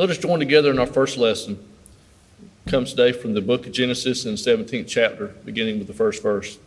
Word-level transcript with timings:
Let 0.00 0.08
us 0.08 0.16
join 0.16 0.38
together 0.38 0.70
in 0.70 0.78
our 0.78 0.86
first 0.86 1.18
lesson. 1.18 1.62
It 2.64 2.70
comes 2.70 2.92
today 2.92 3.12
from 3.12 3.34
the 3.34 3.42
book 3.42 3.66
of 3.66 3.72
Genesis 3.72 4.24
in 4.24 4.30
the 4.30 4.38
17th 4.38 4.88
chapter, 4.88 5.26
beginning 5.44 5.78
with 5.78 5.88
the 5.88 5.92
first 5.92 6.22
verse. 6.22 6.58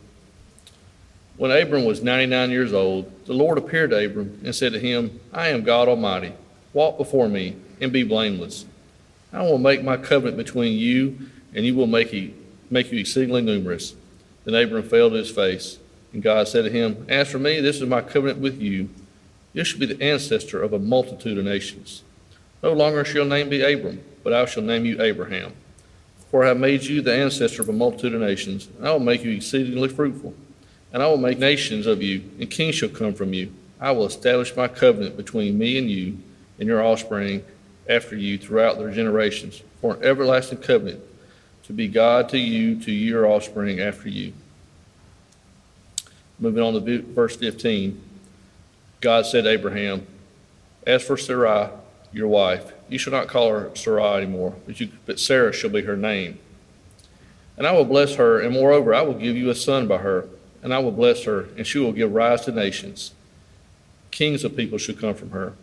When 1.36 1.50
Abram 1.50 1.84
was 1.84 2.00
99 2.00 2.52
years 2.52 2.72
old, 2.72 3.10
the 3.26 3.32
Lord 3.32 3.58
appeared 3.58 3.90
to 3.90 4.06
Abram 4.06 4.40
and 4.44 4.54
said 4.54 4.72
to 4.72 4.78
him, 4.78 5.18
I 5.32 5.48
am 5.48 5.64
God 5.64 5.88
Almighty. 5.88 6.32
Walk 6.72 6.96
before 6.96 7.28
me 7.28 7.56
and 7.80 7.92
be 7.92 8.04
blameless. 8.04 8.66
I 9.32 9.42
will 9.42 9.58
make 9.58 9.82
my 9.82 9.96
covenant 9.96 10.36
between 10.36 10.78
you, 10.78 11.18
and 11.52 11.66
you 11.66 11.74
will 11.74 11.88
make, 11.88 12.12
make 12.70 12.92
you 12.92 13.00
exceedingly 13.00 13.42
numerous. 13.42 13.96
Then 14.44 14.54
Abram 14.54 14.88
fell 14.88 15.10
to 15.10 15.16
his 15.16 15.32
face, 15.32 15.80
and 16.12 16.22
God 16.22 16.46
said 16.46 16.66
to 16.66 16.70
him, 16.70 17.04
As 17.08 17.32
for 17.32 17.40
me, 17.40 17.60
this 17.60 17.80
is 17.80 17.88
my 17.88 18.00
covenant 18.00 18.38
with 18.38 18.60
you. 18.60 18.90
You 19.52 19.64
shall 19.64 19.80
be 19.80 19.86
the 19.86 20.00
ancestor 20.00 20.62
of 20.62 20.72
a 20.72 20.78
multitude 20.78 21.36
of 21.36 21.44
nations. 21.44 22.04
No 22.64 22.72
longer 22.72 23.04
shall 23.04 23.16
your 23.16 23.24
name 23.26 23.50
be 23.50 23.60
Abram, 23.60 24.02
but 24.22 24.32
I 24.32 24.46
shall 24.46 24.62
name 24.62 24.86
you 24.86 25.02
Abraham. 25.02 25.52
For 26.30 26.44
I 26.44 26.48
have 26.48 26.56
made 26.56 26.82
you 26.82 27.02
the 27.02 27.12
ancestor 27.12 27.60
of 27.60 27.68
a 27.68 27.74
multitude 27.74 28.14
of 28.14 28.22
nations, 28.22 28.68
and 28.78 28.88
I 28.88 28.92
will 28.92 29.00
make 29.00 29.22
you 29.22 29.32
exceedingly 29.32 29.90
fruitful. 29.90 30.32
And 30.90 31.02
I 31.02 31.06
will 31.08 31.18
make 31.18 31.38
nations 31.38 31.86
of 31.86 32.02
you, 32.02 32.22
and 32.40 32.50
kings 32.50 32.76
shall 32.76 32.88
come 32.88 33.12
from 33.12 33.34
you. 33.34 33.52
I 33.78 33.92
will 33.92 34.06
establish 34.06 34.56
my 34.56 34.66
covenant 34.66 35.18
between 35.18 35.58
me 35.58 35.76
and 35.76 35.90
you 35.90 36.16
and 36.58 36.66
your 36.66 36.82
offspring 36.82 37.44
after 37.86 38.16
you 38.16 38.38
throughout 38.38 38.78
their 38.78 38.90
generations, 38.90 39.62
for 39.82 39.96
an 39.96 40.02
everlasting 40.02 40.62
covenant 40.62 41.02
to 41.64 41.74
be 41.74 41.86
God 41.86 42.30
to 42.30 42.38
you, 42.38 42.80
to 42.80 42.90
your 42.90 43.26
offspring 43.26 43.78
after 43.78 44.08
you. 44.08 44.32
Moving 46.38 46.62
on 46.62 46.72
to 46.72 47.02
verse 47.02 47.36
15. 47.36 48.00
God 49.02 49.26
said 49.26 49.44
to 49.44 49.50
Abraham, 49.50 50.06
As 50.86 51.02
for 51.02 51.18
Sarai, 51.18 51.68
your 52.14 52.28
wife. 52.28 52.72
You 52.88 52.96
shall 52.96 53.12
not 53.12 53.28
call 53.28 53.50
her 53.50 53.70
Sarai 53.74 54.22
anymore, 54.22 54.54
but, 54.66 54.78
you, 54.80 54.88
but 55.04 55.20
Sarah 55.20 55.52
shall 55.52 55.70
be 55.70 55.82
her 55.82 55.96
name. 55.96 56.38
And 57.58 57.66
I 57.66 57.72
will 57.72 57.84
bless 57.84 58.14
her, 58.14 58.40
and 58.40 58.54
moreover, 58.54 58.94
I 58.94 59.02
will 59.02 59.14
give 59.14 59.36
you 59.36 59.50
a 59.50 59.54
son 59.54 59.86
by 59.86 59.98
her, 59.98 60.26
and 60.62 60.72
I 60.72 60.78
will 60.78 60.92
bless 60.92 61.24
her, 61.24 61.48
and 61.56 61.66
she 61.66 61.78
will 61.78 61.92
give 61.92 62.12
rise 62.12 62.42
to 62.42 62.52
nations. 62.52 63.12
Kings 64.10 64.44
of 64.44 64.56
people 64.56 64.78
shall 64.78 64.94
come 64.94 65.14
from 65.14 65.30
her. 65.30 65.54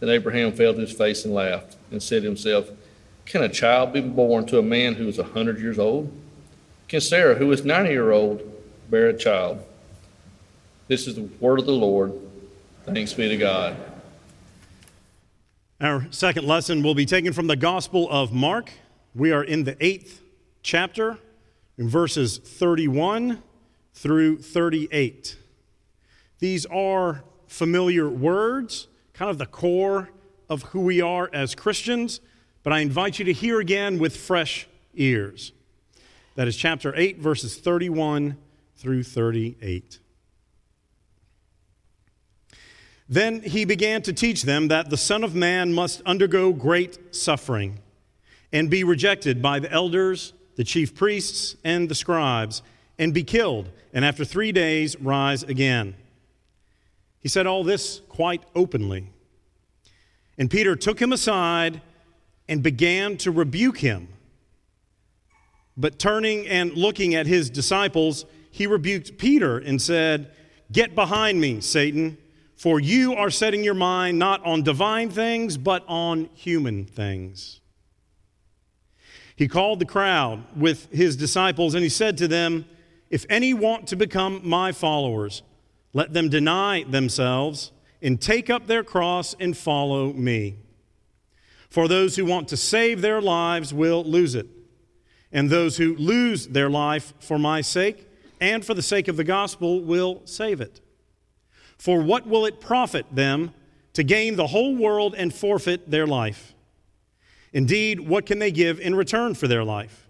Then 0.00 0.08
Abraham 0.08 0.52
fell 0.52 0.74
to 0.74 0.80
his 0.80 0.92
face 0.92 1.24
and 1.24 1.32
laughed, 1.32 1.76
and 1.90 2.02
said 2.02 2.22
to 2.22 2.28
himself, 2.28 2.70
Can 3.24 3.42
a 3.42 3.48
child 3.48 3.92
be 3.92 4.00
born 4.00 4.46
to 4.46 4.58
a 4.58 4.62
man 4.62 4.94
who 4.94 5.06
is 5.06 5.18
a 5.18 5.24
hundred 5.24 5.60
years 5.60 5.78
old? 5.78 6.12
Can 6.88 7.00
Sarah, 7.00 7.36
who 7.36 7.50
is 7.52 7.64
ninety 7.64 7.92
year 7.92 8.10
old, 8.10 8.42
bear 8.90 9.08
a 9.08 9.16
child? 9.16 9.64
This 10.88 11.06
is 11.06 11.14
the 11.14 11.28
word 11.40 11.60
of 11.60 11.66
the 11.66 11.72
Lord. 11.72 12.12
Thanks 12.84 13.14
be 13.14 13.28
to 13.28 13.36
God. 13.36 13.76
Our 15.82 16.06
second 16.12 16.46
lesson 16.46 16.84
will 16.84 16.94
be 16.94 17.06
taken 17.06 17.32
from 17.32 17.48
the 17.48 17.56
Gospel 17.56 18.08
of 18.08 18.32
Mark. 18.32 18.70
We 19.16 19.32
are 19.32 19.42
in 19.42 19.64
the 19.64 19.76
eighth 19.84 20.22
chapter, 20.62 21.18
in 21.76 21.88
verses 21.88 22.38
31 22.38 23.42
through 23.92 24.42
38. 24.42 25.36
These 26.38 26.66
are 26.66 27.24
familiar 27.48 28.08
words, 28.08 28.86
kind 29.12 29.28
of 29.28 29.38
the 29.38 29.46
core 29.46 30.10
of 30.48 30.62
who 30.62 30.82
we 30.82 31.00
are 31.00 31.28
as 31.32 31.56
Christians, 31.56 32.20
but 32.62 32.72
I 32.72 32.78
invite 32.78 33.18
you 33.18 33.24
to 33.24 33.32
hear 33.32 33.58
again 33.58 33.98
with 33.98 34.16
fresh 34.16 34.68
ears. 34.94 35.50
That 36.36 36.46
is 36.46 36.56
chapter 36.56 36.94
8, 36.94 37.18
verses 37.18 37.56
31 37.56 38.36
through 38.76 39.02
38. 39.02 39.98
Then 43.08 43.42
he 43.42 43.64
began 43.64 44.02
to 44.02 44.12
teach 44.12 44.42
them 44.42 44.68
that 44.68 44.90
the 44.90 44.96
Son 44.96 45.24
of 45.24 45.34
Man 45.34 45.72
must 45.72 46.00
undergo 46.02 46.52
great 46.52 47.14
suffering 47.14 47.78
and 48.52 48.70
be 48.70 48.84
rejected 48.84 49.40
by 49.42 49.58
the 49.58 49.70
elders, 49.72 50.32
the 50.56 50.64
chief 50.64 50.94
priests, 50.94 51.56
and 51.64 51.88
the 51.88 51.94
scribes, 51.94 52.62
and 52.98 53.12
be 53.14 53.24
killed, 53.24 53.70
and 53.92 54.04
after 54.04 54.24
three 54.24 54.52
days 54.52 54.98
rise 55.00 55.42
again. 55.42 55.94
He 57.20 57.28
said 57.28 57.46
all 57.46 57.64
this 57.64 58.00
quite 58.08 58.42
openly. 58.54 59.10
And 60.36 60.50
Peter 60.50 60.76
took 60.76 61.00
him 61.00 61.12
aside 61.12 61.80
and 62.48 62.62
began 62.62 63.16
to 63.18 63.30
rebuke 63.30 63.78
him. 63.78 64.08
But 65.76 65.98
turning 65.98 66.46
and 66.48 66.72
looking 66.74 67.14
at 67.14 67.26
his 67.26 67.48
disciples, 67.48 68.26
he 68.50 68.66
rebuked 68.66 69.16
Peter 69.18 69.58
and 69.58 69.80
said, 69.80 70.32
Get 70.70 70.94
behind 70.94 71.40
me, 71.40 71.60
Satan. 71.60 72.18
For 72.62 72.78
you 72.78 73.16
are 73.16 73.28
setting 73.28 73.64
your 73.64 73.74
mind 73.74 74.20
not 74.20 74.46
on 74.46 74.62
divine 74.62 75.10
things, 75.10 75.56
but 75.56 75.82
on 75.88 76.30
human 76.32 76.84
things. 76.84 77.60
He 79.34 79.48
called 79.48 79.80
the 79.80 79.84
crowd 79.84 80.44
with 80.56 80.88
his 80.92 81.16
disciples 81.16 81.74
and 81.74 81.82
he 81.82 81.88
said 81.88 82.16
to 82.18 82.28
them, 82.28 82.64
If 83.10 83.26
any 83.28 83.52
want 83.52 83.88
to 83.88 83.96
become 83.96 84.42
my 84.44 84.70
followers, 84.70 85.42
let 85.92 86.12
them 86.12 86.28
deny 86.28 86.84
themselves 86.84 87.72
and 88.00 88.20
take 88.20 88.48
up 88.48 88.68
their 88.68 88.84
cross 88.84 89.34
and 89.40 89.56
follow 89.56 90.12
me. 90.12 90.54
For 91.68 91.88
those 91.88 92.14
who 92.14 92.24
want 92.24 92.46
to 92.46 92.56
save 92.56 93.00
their 93.00 93.20
lives 93.20 93.74
will 93.74 94.04
lose 94.04 94.36
it, 94.36 94.46
and 95.32 95.50
those 95.50 95.78
who 95.78 95.96
lose 95.96 96.46
their 96.46 96.70
life 96.70 97.12
for 97.18 97.40
my 97.40 97.60
sake 97.60 98.08
and 98.40 98.64
for 98.64 98.74
the 98.74 98.82
sake 98.82 99.08
of 99.08 99.16
the 99.16 99.24
gospel 99.24 99.82
will 99.82 100.22
save 100.26 100.60
it. 100.60 100.80
For 101.82 102.00
what 102.00 102.28
will 102.28 102.46
it 102.46 102.60
profit 102.60 103.06
them 103.10 103.52
to 103.94 104.04
gain 104.04 104.36
the 104.36 104.46
whole 104.46 104.76
world 104.76 105.16
and 105.18 105.34
forfeit 105.34 105.90
their 105.90 106.06
life? 106.06 106.54
Indeed, 107.52 107.98
what 107.98 108.24
can 108.24 108.38
they 108.38 108.52
give 108.52 108.78
in 108.78 108.94
return 108.94 109.34
for 109.34 109.48
their 109.48 109.64
life? 109.64 110.08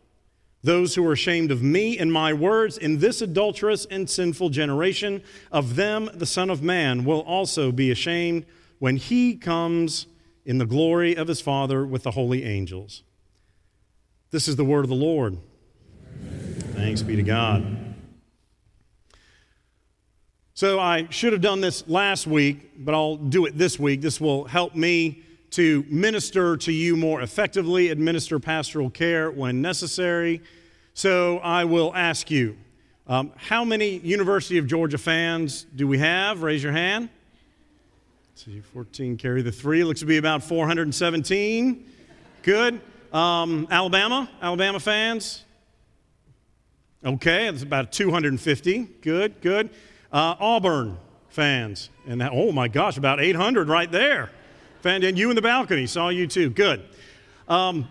Those 0.62 0.94
who 0.94 1.08
are 1.08 1.14
ashamed 1.14 1.50
of 1.50 1.62
me 1.62 1.96
and 1.96 2.12
my 2.12 2.34
words 2.34 2.76
in 2.76 2.98
this 2.98 3.22
adulterous 3.22 3.86
and 3.86 4.10
sinful 4.10 4.50
generation, 4.50 5.22
of 5.50 5.76
them 5.76 6.10
the 6.12 6.26
Son 6.26 6.50
of 6.50 6.62
Man 6.62 7.04
will 7.04 7.20
also 7.20 7.72
be 7.72 7.90
ashamed 7.90 8.44
when 8.78 8.96
he 8.96 9.34
comes 9.34 10.06
in 10.44 10.58
the 10.58 10.66
glory 10.66 11.16
of 11.16 11.26
his 11.26 11.40
Father 11.40 11.86
with 11.86 12.02
the 12.02 12.10
holy 12.10 12.44
angels. 12.44 13.02
This 14.30 14.46
is 14.46 14.56
the 14.56 14.64
word 14.66 14.84
of 14.84 14.90
the 14.90 14.94
Lord. 14.94 15.38
Thanks 16.74 17.00
be 17.00 17.16
to 17.16 17.22
God. 17.22 17.81
So 20.62 20.78
I 20.78 21.08
should 21.10 21.32
have 21.32 21.42
done 21.42 21.60
this 21.60 21.88
last 21.88 22.24
week, 22.24 22.70
but 22.84 22.94
I'll 22.94 23.16
do 23.16 23.46
it 23.46 23.58
this 23.58 23.80
week. 23.80 24.00
This 24.00 24.20
will 24.20 24.44
help 24.44 24.76
me 24.76 25.24
to 25.50 25.84
minister 25.88 26.56
to 26.58 26.70
you 26.70 26.96
more 26.96 27.20
effectively, 27.20 27.88
administer 27.88 28.38
pastoral 28.38 28.88
care 28.88 29.28
when 29.28 29.60
necessary. 29.60 30.40
So 30.94 31.38
I 31.38 31.64
will 31.64 31.92
ask 31.96 32.30
you 32.30 32.56
um, 33.08 33.32
how 33.34 33.64
many 33.64 33.98
University 33.98 34.56
of 34.56 34.68
Georgia 34.68 34.98
fans 34.98 35.66
do 35.74 35.88
we 35.88 35.98
have? 35.98 36.44
Raise 36.44 36.62
your 36.62 36.70
hand. 36.70 37.08
See, 38.36 38.60
14 38.60 39.16
carry 39.16 39.42
the 39.42 39.50
three. 39.50 39.82
Looks 39.82 39.98
to 39.98 40.06
be 40.06 40.18
about 40.18 40.44
417. 40.44 41.90
Good. 42.44 42.80
Um, 43.12 43.66
Alabama? 43.68 44.30
Alabama 44.40 44.78
fans? 44.78 45.44
Okay, 47.04 47.50
that's 47.50 47.64
about 47.64 47.90
250. 47.90 48.78
Good, 49.00 49.40
good. 49.40 49.70
Uh, 50.12 50.36
Auburn 50.38 50.98
fans. 51.30 51.90
And 52.06 52.20
that, 52.20 52.32
oh 52.32 52.52
my 52.52 52.68
gosh, 52.68 52.96
about 52.96 53.20
800 53.20 53.68
right 53.68 53.90
there. 53.90 54.30
Fan, 54.80 55.02
and 55.02 55.18
you 55.18 55.30
in 55.30 55.36
the 55.36 55.42
balcony, 55.42 55.86
saw 55.86 56.08
you 56.08 56.26
too. 56.26 56.50
Good. 56.50 56.84
Um, 57.48 57.88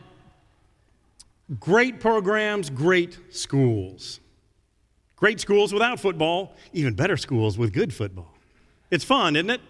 great 1.59 1.99
programs, 1.99 2.69
great 2.69 3.17
schools. 3.29 4.19
Great 5.15 5.39
schools 5.39 5.73
without 5.73 5.99
football, 5.99 6.53
even 6.73 6.93
better 6.93 7.17
schools 7.17 7.57
with 7.57 7.73
good 7.73 7.93
football. 7.93 8.33
It's 8.89 9.03
fun, 9.03 9.35
isn't 9.35 9.49
it? 9.49 9.61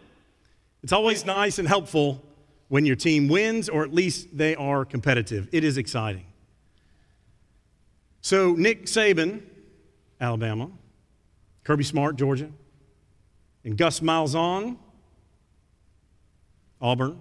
It's 0.83 0.94
always 0.94 1.25
nice 1.25 1.59
and 1.59 1.68
helpful 1.68 2.24
when 2.69 2.86
your 2.86 2.95
team 2.95 3.27
wins, 3.27 3.69
or 3.69 3.83
at 3.83 3.94
least 3.94 4.36
they 4.36 4.56
are 4.56 4.86
competitive. 4.86 5.48
It 5.51 5.63
is 5.63 5.77
exciting. 5.77 6.25
So, 8.21 8.53
Nick 8.53 8.86
Saban, 8.86 9.42
Alabama, 10.19 10.69
Kirby 11.63 11.84
Smart, 11.84 12.16
Georgia, 12.16 12.50
and 13.63 13.78
Gus 13.78 14.00
Malzahn, 14.00 14.78
Auburn, 16.81 17.19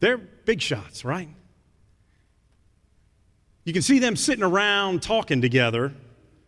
they're 0.00 0.18
big 0.18 0.60
shots, 0.60 1.04
right? 1.04 1.28
You 3.64 3.72
can 3.72 3.82
see 3.82 3.98
them 3.98 4.16
sitting 4.16 4.44
around 4.44 5.02
talking 5.02 5.42
together 5.42 5.92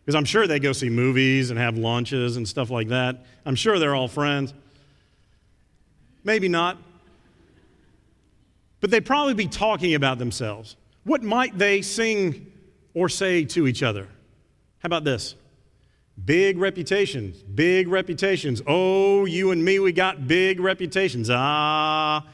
because 0.05 0.15
I'm 0.15 0.25
sure 0.25 0.47
they 0.47 0.59
go 0.59 0.73
see 0.73 0.89
movies 0.89 1.51
and 1.51 1.59
have 1.59 1.77
lunches 1.77 2.37
and 2.37 2.49
stuff 2.49 2.71
like 2.71 2.89
that. 2.89 3.27
I'm 3.45 3.55
sure 3.55 3.79
they're 3.79 3.95
all 3.95 4.09
friends. 4.09 4.55
Maybe 6.25 6.49
not. 6.49 6.79
But 8.81 8.91
they'd 8.91 9.05
probably 9.05 9.35
be 9.35 9.47
talking 9.47 9.95
about 9.95 10.19
themselves. 10.19 10.77
What 11.05 11.23
might 11.23 11.59
they 11.59 11.83
sing 11.83 12.51
or 12.95 13.09
say 13.09 13.45
to 13.45 13.67
each 13.67 13.83
other? 13.83 14.09
How 14.79 14.87
about 14.87 15.05
this? 15.05 15.35
Big 16.25 16.59
reputations, 16.59 17.43
big 17.43 17.89
reputations. 17.89 18.61
Oh, 18.67 19.25
you 19.25 19.53
and 19.53 19.65
me, 19.65 19.79
we 19.79 19.93
got 19.93 20.27
big 20.29 20.61
reputations. 20.61 21.31
Ah, 21.31 22.27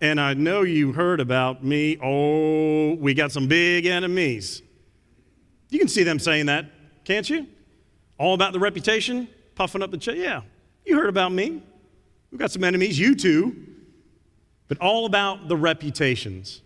and 0.00 0.20
I 0.20 0.34
know 0.34 0.62
you 0.62 0.92
heard 0.92 1.20
about 1.20 1.64
me. 1.64 1.98
Oh, 2.02 2.94
we 2.94 3.14
got 3.14 3.32
some 3.32 3.46
big 3.46 3.86
enemies. 3.86 4.62
You 5.70 5.78
can 5.78 5.88
see 5.88 6.02
them 6.02 6.18
saying 6.18 6.46
that, 6.46 6.66
can't 7.04 7.28
you? 7.28 7.46
All 8.18 8.34
about 8.34 8.52
the 8.52 8.60
reputation, 8.60 9.28
puffing 9.54 9.82
up 9.82 9.90
the 9.90 9.98
chest. 9.98 10.18
Yeah, 10.18 10.42
you 10.84 10.96
heard 10.96 11.08
about 11.08 11.32
me. 11.32 11.62
We've 12.30 12.38
got 12.38 12.50
some 12.50 12.64
enemies, 12.64 12.98
you 12.98 13.14
too. 13.14 13.56
But 14.68 14.78
all 14.78 15.06
about 15.06 15.48
the 15.48 15.56
reputations. 15.56 16.62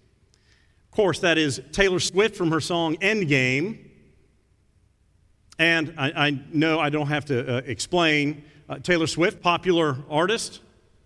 Of 0.84 0.90
course, 0.96 1.18
that 1.20 1.36
is 1.36 1.60
Taylor 1.72 2.00
Swift 2.00 2.36
from 2.36 2.50
her 2.50 2.60
song 2.60 2.96
Endgame. 2.96 3.89
And 5.60 5.92
I, 5.98 6.28
I 6.28 6.40
know 6.54 6.80
I 6.80 6.88
don't 6.88 7.08
have 7.08 7.26
to 7.26 7.58
uh, 7.58 7.60
explain 7.66 8.42
uh, 8.66 8.78
Taylor 8.78 9.06
Swift, 9.06 9.42
popular 9.42 9.98
artist. 10.08 10.60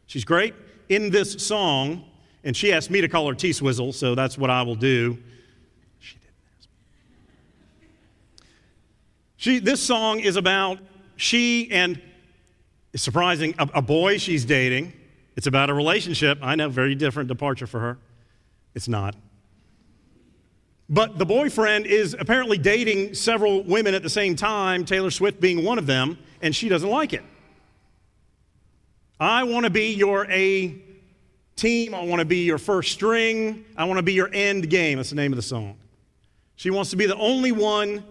She's 0.06 0.24
great. 0.24 0.54
In 0.88 1.10
this 1.10 1.44
song, 1.44 2.04
and 2.44 2.56
she 2.56 2.72
asked 2.72 2.88
me 2.88 3.00
to 3.00 3.08
call 3.08 3.26
her 3.28 3.34
T 3.34 3.52
Swizzle, 3.52 3.92
so 3.92 4.14
that's 4.14 4.38
what 4.38 4.50
I 4.50 4.62
will 4.62 4.76
do. 4.76 5.18
She 5.98 6.18
didn't 6.18 6.34
ask 6.56 6.68
me. 7.80 8.46
She, 9.36 9.58
this 9.58 9.82
song 9.82 10.20
is 10.20 10.36
about 10.36 10.78
she 11.16 11.68
and, 11.72 12.00
surprising, 12.94 13.56
a, 13.58 13.68
a 13.74 13.82
boy 13.82 14.18
she's 14.18 14.44
dating. 14.44 14.92
It's 15.34 15.48
about 15.48 15.68
a 15.68 15.74
relationship. 15.74 16.38
I 16.42 16.54
know, 16.54 16.68
very 16.68 16.94
different 16.94 17.28
departure 17.28 17.66
for 17.66 17.80
her. 17.80 17.98
It's 18.76 18.86
not. 18.86 19.16
But 20.88 21.18
the 21.18 21.24
boyfriend 21.24 21.86
is 21.86 22.14
apparently 22.18 22.58
dating 22.58 23.14
several 23.14 23.62
women 23.62 23.94
at 23.94 24.02
the 24.02 24.10
same 24.10 24.36
time, 24.36 24.84
Taylor 24.84 25.10
Swift 25.10 25.40
being 25.40 25.64
one 25.64 25.78
of 25.78 25.86
them, 25.86 26.18
and 26.42 26.54
she 26.54 26.68
doesn't 26.68 26.90
like 26.90 27.12
it. 27.12 27.22
I 29.18 29.44
want 29.44 29.64
to 29.64 29.70
be 29.70 29.94
your 29.94 30.26
A 30.30 30.76
team. 31.56 31.94
I 31.94 32.04
want 32.04 32.20
to 32.20 32.26
be 32.26 32.38
your 32.38 32.58
first 32.58 32.92
string. 32.92 33.64
I 33.76 33.84
want 33.84 33.98
to 33.98 34.02
be 34.02 34.12
your 34.12 34.28
end 34.32 34.68
game. 34.68 34.98
That's 34.98 35.10
the 35.10 35.16
name 35.16 35.32
of 35.32 35.36
the 35.36 35.42
song. 35.42 35.76
She 36.56 36.70
wants 36.70 36.90
to 36.90 36.96
be 36.96 37.06
the 37.06 37.16
only 37.16 37.52
one 37.52 38.04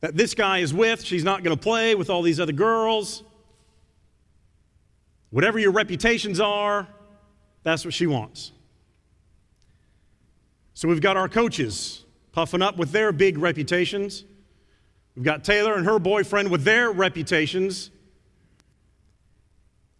that 0.00 0.16
this 0.16 0.34
guy 0.34 0.58
is 0.58 0.72
with. 0.72 1.04
She's 1.04 1.24
not 1.24 1.42
going 1.42 1.56
to 1.56 1.62
play 1.62 1.94
with 1.94 2.10
all 2.10 2.22
these 2.22 2.40
other 2.40 2.52
girls. 2.52 3.22
Whatever 5.30 5.58
your 5.58 5.72
reputations 5.72 6.40
are, 6.40 6.86
that's 7.62 7.84
what 7.84 7.92
she 7.92 8.06
wants. 8.06 8.52
So 10.76 10.88
we've 10.88 11.00
got 11.00 11.16
our 11.16 11.26
coaches 11.26 12.04
puffing 12.32 12.60
up 12.60 12.76
with 12.76 12.92
their 12.92 13.10
big 13.10 13.38
reputations. 13.38 14.24
We've 15.14 15.24
got 15.24 15.42
Taylor 15.42 15.74
and 15.74 15.86
her 15.86 15.98
boyfriend 15.98 16.50
with 16.50 16.64
their 16.64 16.92
reputations. 16.92 17.90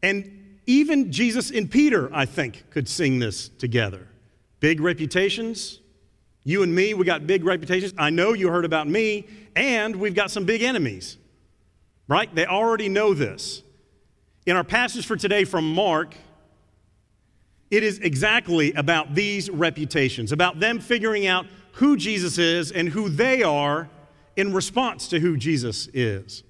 And 0.02 0.58
even 0.67 1.11
Jesus 1.12 1.50
and 1.50 1.70
Peter, 1.70 2.14
I 2.14 2.26
think, 2.26 2.69
could 2.69 2.90
sing 2.90 3.20
this 3.20 3.49
together. 3.49 4.06
Big 4.61 4.82
reputations. 4.82 5.81
You 6.44 6.62
and 6.62 6.75
me, 6.75 6.93
we 6.93 7.06
got 7.06 7.26
big 7.26 7.46
reputations. 7.46 7.94
I 7.96 8.11
know 8.11 8.34
you 8.34 8.50
heard 8.50 8.67
about 8.67 8.87
me, 8.87 9.26
and 9.56 9.96
we've 9.96 10.14
got 10.14 10.31
some 10.31 10.44
big 10.44 10.61
enemies, 10.61 11.17
right? 12.06 12.32
They 12.34 12.44
already 12.44 12.90
know 12.90 13.14
this. 13.14 13.62
In 14.44 14.56
our 14.56 14.64
passage 14.64 15.06
for 15.06 15.17
today 15.17 15.44
from 15.44 15.73
Mark, 15.73 16.14
it 17.71 17.83
is 17.83 17.99
exactly 17.99 18.73
about 18.75 19.15
these 19.15 19.51
reputations, 19.51 20.33
about 20.33 20.61
them 20.61 20.79
figuring 20.79 21.27
out 21.27 21.47
who 21.73 21.97
Jesus 21.97 22.39
is 22.39 22.73
and 22.73 22.89
who 22.89 23.09
they 23.09 23.43
are 23.43 23.89
in 24.37 24.53
response 24.53 25.09
to 25.09 25.21
who 25.21 25.37
Jesus 25.37 25.89
is. 25.93 26.43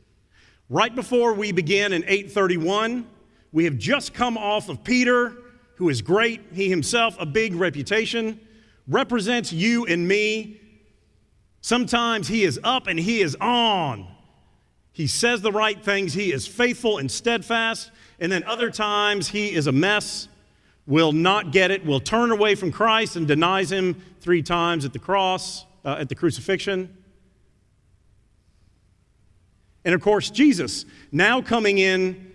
Right 0.69 0.95
before 0.95 1.33
we 1.35 1.53
begin 1.53 1.93
in 1.93 2.03
831, 2.03 3.07
we 3.53 3.65
have 3.65 3.79
just 3.79 4.13
come 4.13 4.37
off 4.37 4.69
of 4.69 4.85
Peter, 4.85 5.37
who 5.77 5.89
is 5.89 6.03
great. 6.03 6.43
He 6.53 6.69
himself, 6.69 7.17
a 7.19 7.27
big 7.27 7.55
reputation, 7.55 8.41
represents 8.87 9.53
you 9.53 9.87
and 9.87 10.07
me. 10.07 10.61
Sometimes 11.61 12.29
he 12.29 12.45
is 12.45 12.61
up 12.62 12.87
and 12.87 12.99
he 12.99 13.21
is 13.21 13.37
on. 13.41 14.07
He 14.93 15.07
says 15.07 15.43
the 15.43 15.53
right 15.53 15.83
things, 15.83 16.15
he 16.15 16.33
is 16.33 16.47
faithful 16.47 16.99
and 16.99 17.11
steadfast. 17.11 17.91
And 18.19 18.31
then 18.33 18.45
other 18.45 18.71
times 18.71 19.29
he 19.29 19.55
is 19.55 19.67
a 19.67 19.73
mess 19.73 20.29
will 20.87 21.12
not 21.12 21.50
get 21.53 21.71
it, 21.71 21.85
will 21.85 22.00
turn 22.00 22.31
away 22.31 22.55
from 22.55 22.71
Christ 22.71 23.17
and 23.17 23.27
denies 23.27 23.73
him 23.73 24.00
three 24.21 24.43
times 24.43 24.85
at 24.85 24.93
the 24.93 24.99
cross, 24.99 25.65
uh, 25.85 25.97
at 25.99 26.09
the 26.09 26.15
crucifixion. 26.15 26.97
And 29.85 29.94
of 29.94 30.00
course, 30.00 30.31
Jesus 30.31 30.85
now 31.12 31.41
coming 31.41 31.79
in 31.79 32.33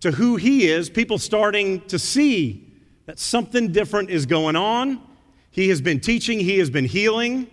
to 0.00 0.10
who 0.10 0.36
he 0.36 0.68
is, 0.68 0.90
people 0.90 1.18
starting 1.18 1.80
to 1.86 1.98
see 1.98 2.62
that 3.06 3.18
something 3.18 3.72
different 3.72 4.10
is 4.10 4.26
going 4.26 4.56
on. 4.56 5.00
He 5.50 5.68
has 5.68 5.80
been 5.80 6.00
teaching, 6.00 6.38
he 6.38 6.58
has 6.58 6.68
been 6.68 6.84
healing, 6.84 7.50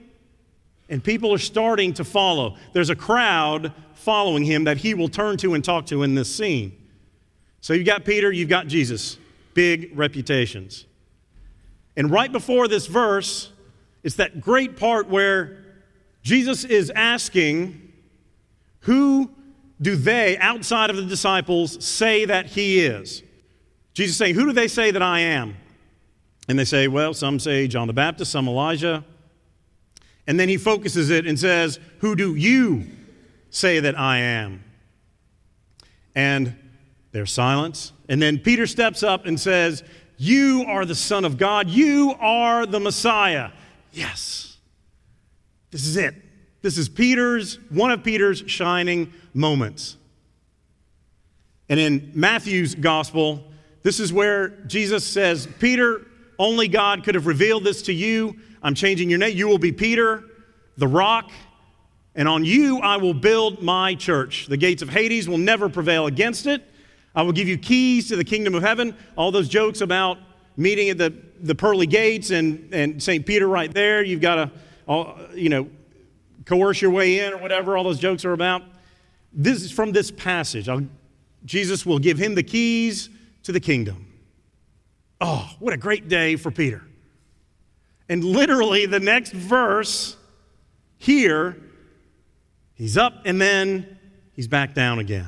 and 0.89 1.01
people 1.01 1.33
are 1.33 1.37
starting 1.37 1.93
to 1.93 2.03
follow. 2.03 2.57
There's 2.73 2.89
a 2.89 2.95
crowd 2.95 3.73
following 3.93 4.43
him 4.43 4.65
that 4.65 4.77
he 4.77 4.93
will 4.93 5.07
turn 5.07 5.37
to 5.37 5.53
and 5.53 5.63
talk 5.63 5.85
to 5.87 6.03
in 6.03 6.15
this 6.15 6.33
scene. 6.33 6.77
So 7.61 7.73
you've 7.73 7.85
got 7.85 8.03
Peter, 8.03 8.31
you've 8.31 8.49
got 8.49 8.67
Jesus 8.67 9.17
big 9.53 9.97
reputations. 9.97 10.85
And 11.95 12.09
right 12.09 12.31
before 12.31 12.67
this 12.67 12.87
verse, 12.87 13.51
it's 14.03 14.15
that 14.15 14.41
great 14.41 14.77
part 14.77 15.07
where 15.07 15.63
Jesus 16.23 16.63
is 16.63 16.91
asking, 16.95 17.93
Who 18.81 19.29
do 19.81 19.95
they, 19.95 20.37
outside 20.37 20.89
of 20.89 20.95
the 20.95 21.05
disciples, 21.05 21.83
say 21.83 22.25
that 22.25 22.47
he 22.47 22.79
is? 22.79 23.23
Jesus 23.93 24.17
saying, 24.17 24.35
Who 24.35 24.45
do 24.45 24.53
they 24.53 24.67
say 24.67 24.91
that 24.91 25.01
I 25.01 25.19
am? 25.19 25.55
And 26.47 26.57
they 26.57 26.65
say, 26.65 26.87
Well, 26.87 27.13
some 27.13 27.39
say 27.39 27.67
John 27.67 27.87
the 27.87 27.93
Baptist, 27.93 28.31
some 28.31 28.47
Elijah. 28.47 29.03
And 30.25 30.39
then 30.39 30.47
he 30.47 30.57
focuses 30.57 31.09
it 31.09 31.27
and 31.27 31.37
says, 31.37 31.79
Who 31.99 32.15
do 32.15 32.35
you 32.35 32.85
say 33.49 33.79
that 33.81 33.99
I 33.99 34.19
am? 34.19 34.63
And 36.15 36.55
there's 37.13 37.31
silence. 37.31 37.93
And 38.09 38.21
then 38.21 38.39
Peter 38.39 38.67
steps 38.67 39.03
up 39.03 39.25
and 39.25 39.39
says, 39.39 39.83
You 40.17 40.65
are 40.67 40.83
the 40.83 40.95
Son 40.95 41.23
of 41.23 41.37
God. 41.37 41.69
You 41.69 42.15
are 42.19 42.65
the 42.65 42.79
Messiah. 42.79 43.51
Yes. 43.93 44.57
This 45.71 45.85
is 45.85 45.95
it. 45.95 46.15
This 46.61 46.77
is 46.77 46.89
Peter's, 46.89 47.59
one 47.69 47.91
of 47.91 48.03
Peter's 48.03 48.43
shining 48.47 49.13
moments. 49.33 49.97
And 51.69 51.79
in 51.79 52.11
Matthew's 52.15 52.75
gospel, 52.75 53.43
this 53.83 53.99
is 53.99 54.11
where 54.11 54.49
Jesus 54.65 55.05
says, 55.05 55.47
Peter, 55.59 56.05
only 56.39 56.67
God 56.67 57.03
could 57.03 57.15
have 57.15 57.27
revealed 57.27 57.63
this 57.63 57.83
to 57.83 57.93
you. 57.93 58.35
I'm 58.63 58.73
changing 58.75 59.09
your 59.09 59.19
name. 59.19 59.37
You 59.37 59.47
will 59.47 59.59
be 59.59 59.71
Peter, 59.71 60.23
the 60.77 60.87
rock, 60.87 61.31
and 62.15 62.27
on 62.27 62.43
you 62.43 62.79
I 62.79 62.97
will 62.97 63.13
build 63.13 63.61
my 63.61 63.93
church. 63.93 64.47
The 64.47 64.57
gates 64.57 64.81
of 64.81 64.89
Hades 64.89 65.29
will 65.29 65.37
never 65.37 65.69
prevail 65.69 66.07
against 66.07 66.47
it. 66.47 66.63
I 67.15 67.21
will 67.21 67.31
give 67.31 67.47
you 67.47 67.57
keys 67.57 68.07
to 68.09 68.15
the 68.15 68.23
kingdom 68.23 68.55
of 68.55 68.63
heaven. 68.63 68.95
All 69.15 69.31
those 69.31 69.47
jokes 69.47 69.81
about 69.81 70.17
meeting 70.57 70.89
at 70.89 70.97
the, 70.97 71.13
the 71.39 71.55
pearly 71.55 71.87
gates 71.87 72.31
and, 72.31 72.73
and 72.73 73.01
St. 73.01 73.25
Peter 73.25 73.47
right 73.47 73.73
there. 73.73 74.03
You've 74.03 74.21
got 74.21 74.35
to, 74.87 75.15
you 75.35 75.49
know, 75.49 75.67
coerce 76.45 76.81
your 76.81 76.91
way 76.91 77.19
in 77.19 77.33
or 77.33 77.37
whatever 77.37 77.77
all 77.77 77.83
those 77.83 77.99
jokes 77.99 78.25
are 78.25 78.33
about. 78.33 78.63
This 79.31 79.63
is 79.63 79.71
from 79.71 79.91
this 79.91 80.11
passage. 80.11 80.69
I'll, 80.69 80.85
Jesus 81.45 81.85
will 81.85 81.99
give 81.99 82.17
him 82.17 82.35
the 82.35 82.43
keys 82.43 83.09
to 83.43 83.51
the 83.51 83.59
kingdom. 83.59 84.07
Oh, 85.19 85.49
what 85.59 85.73
a 85.73 85.77
great 85.77 86.07
day 86.07 86.35
for 86.35 86.51
Peter. 86.51 86.83
And 88.09 88.23
literally, 88.23 88.85
the 88.85 88.99
next 88.99 89.31
verse 89.31 90.17
here, 90.97 91.57
he's 92.75 92.97
up 92.97 93.13
and 93.25 93.39
then 93.39 93.97
he's 94.33 94.47
back 94.47 94.73
down 94.73 94.99
again. 94.99 95.27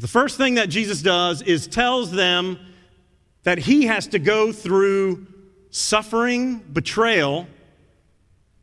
The 0.00 0.08
first 0.08 0.36
thing 0.36 0.54
that 0.54 0.68
Jesus 0.68 1.02
does 1.02 1.42
is 1.42 1.66
tells 1.66 2.10
them 2.10 2.58
that 3.44 3.58
he 3.58 3.86
has 3.86 4.06
to 4.08 4.18
go 4.18 4.52
through 4.52 5.26
suffering, 5.70 6.58
betrayal, 6.58 7.46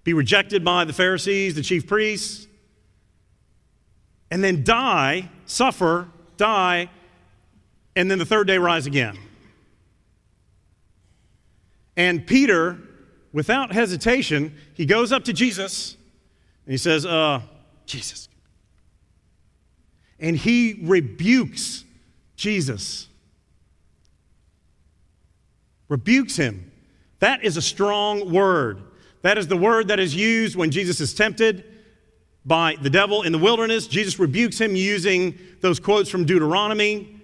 be 0.04 0.14
rejected 0.14 0.64
by 0.64 0.84
the 0.84 0.94
Pharisees, 0.94 1.56
the 1.56 1.62
chief 1.62 1.88
priests, 1.88 2.48
and 4.30 4.44
then 4.44 4.64
die, 4.64 5.30
suffer, 5.46 6.10
die, 6.38 6.90
and 7.96 8.10
then 8.10 8.20
the 8.20 8.26
third 8.26 8.48
day 8.48 8.58
rise 8.58 8.86
again. 8.86 9.18
And 11.96 12.26
Peter, 12.26 12.80
without 13.32 13.72
hesitation, 13.72 14.56
he 14.74 14.86
goes 14.86 15.12
up 15.12 15.24
to 15.26 15.34
Jesus 15.34 15.96
and 16.66 16.72
he 16.72 16.78
says, 16.78 17.06
uh, 17.06 17.42
Jesus. 17.86 18.28
And 20.24 20.36
he 20.36 20.80
rebukes 20.82 21.84
Jesus. 22.36 23.08
Rebukes 25.90 26.36
him. 26.36 26.72
That 27.20 27.44
is 27.44 27.58
a 27.58 27.62
strong 27.62 28.32
word. 28.32 28.82
That 29.22 29.38
is 29.38 29.48
the 29.48 29.58
word 29.58 29.90
that 29.90 30.00
is 30.00 30.16
used 30.16 30.56
when 30.56 30.72
Jesus 30.72 31.00
is 31.00 31.14
tempted 31.14 31.66
by 32.46 32.78
the 32.82 32.90
devil 32.90 33.22
in 33.24 33.32
the 33.32 33.38
wilderness. 33.38 33.86
Jesus 33.86 34.18
rebukes 34.18 34.60
him 34.60 34.76
using 34.76 35.38
those 35.62 35.80
quotes 35.80 36.10
from 36.10 36.26
Deuteronomy 36.26 37.22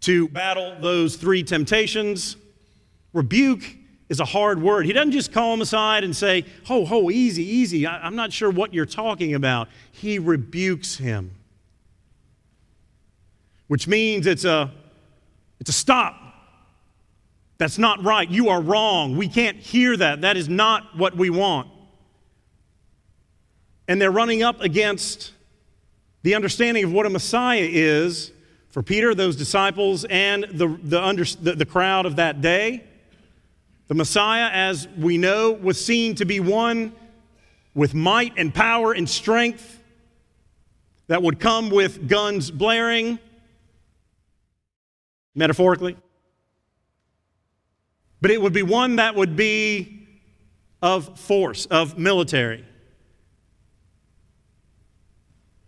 to 0.00 0.28
battle 0.28 0.76
those 0.80 1.16
three 1.16 1.42
temptations. 1.42 2.36
Rebuke 3.12 3.62
is 4.08 4.20
a 4.20 4.24
hard 4.24 4.60
word. 4.60 4.86
He 4.86 4.92
doesn't 4.92 5.12
just 5.12 5.32
call 5.32 5.54
him 5.54 5.60
aside 5.60 6.04
and 6.04 6.14
say, 6.14 6.44
Ho, 6.64 6.84
ho, 6.84 7.10
easy, 7.10 7.44
easy. 7.44 7.86
I, 7.86 8.06
am 8.06 8.16
not 8.16 8.32
sure 8.32 8.50
what 8.50 8.74
you're 8.74 8.86
talking 8.86 9.34
about. 9.34 9.68
He 9.92 10.18
rebukes 10.18 10.96
him, 10.96 11.30
which 13.70 13.86
means 13.86 14.26
it's 14.26 14.44
a, 14.44 14.68
it's 15.60 15.70
a 15.70 15.72
stop. 15.72 16.20
That's 17.56 17.78
not 17.78 18.02
right. 18.02 18.28
You 18.28 18.48
are 18.48 18.60
wrong. 18.60 19.16
We 19.16 19.28
can't 19.28 19.58
hear 19.58 19.96
that. 19.96 20.22
That 20.22 20.36
is 20.36 20.48
not 20.48 20.98
what 20.98 21.16
we 21.16 21.30
want. 21.30 21.70
And 23.86 24.02
they're 24.02 24.10
running 24.10 24.42
up 24.42 24.60
against 24.60 25.30
the 26.24 26.34
understanding 26.34 26.82
of 26.82 26.92
what 26.92 27.06
a 27.06 27.10
Messiah 27.10 27.68
is 27.70 28.32
for 28.70 28.82
Peter, 28.82 29.14
those 29.14 29.36
disciples, 29.36 30.04
and 30.10 30.46
the, 30.50 30.76
the, 30.82 31.00
under, 31.00 31.22
the, 31.22 31.52
the 31.52 31.64
crowd 31.64 32.06
of 32.06 32.16
that 32.16 32.40
day. 32.40 32.82
The 33.86 33.94
Messiah, 33.94 34.50
as 34.52 34.88
we 34.98 35.16
know, 35.16 35.52
was 35.52 35.82
seen 35.82 36.16
to 36.16 36.24
be 36.24 36.40
one 36.40 36.92
with 37.76 37.94
might 37.94 38.32
and 38.36 38.52
power 38.52 38.90
and 38.90 39.08
strength 39.08 39.78
that 41.06 41.22
would 41.22 41.38
come 41.38 41.70
with 41.70 42.08
guns 42.08 42.50
blaring, 42.50 43.20
metaphorically. 45.40 45.96
But 48.20 48.30
it 48.30 48.40
would 48.40 48.52
be 48.52 48.62
one 48.62 48.96
that 48.96 49.16
would 49.16 49.34
be 49.34 50.06
of 50.82 51.18
force, 51.18 51.64
of 51.66 51.98
military. 51.98 52.64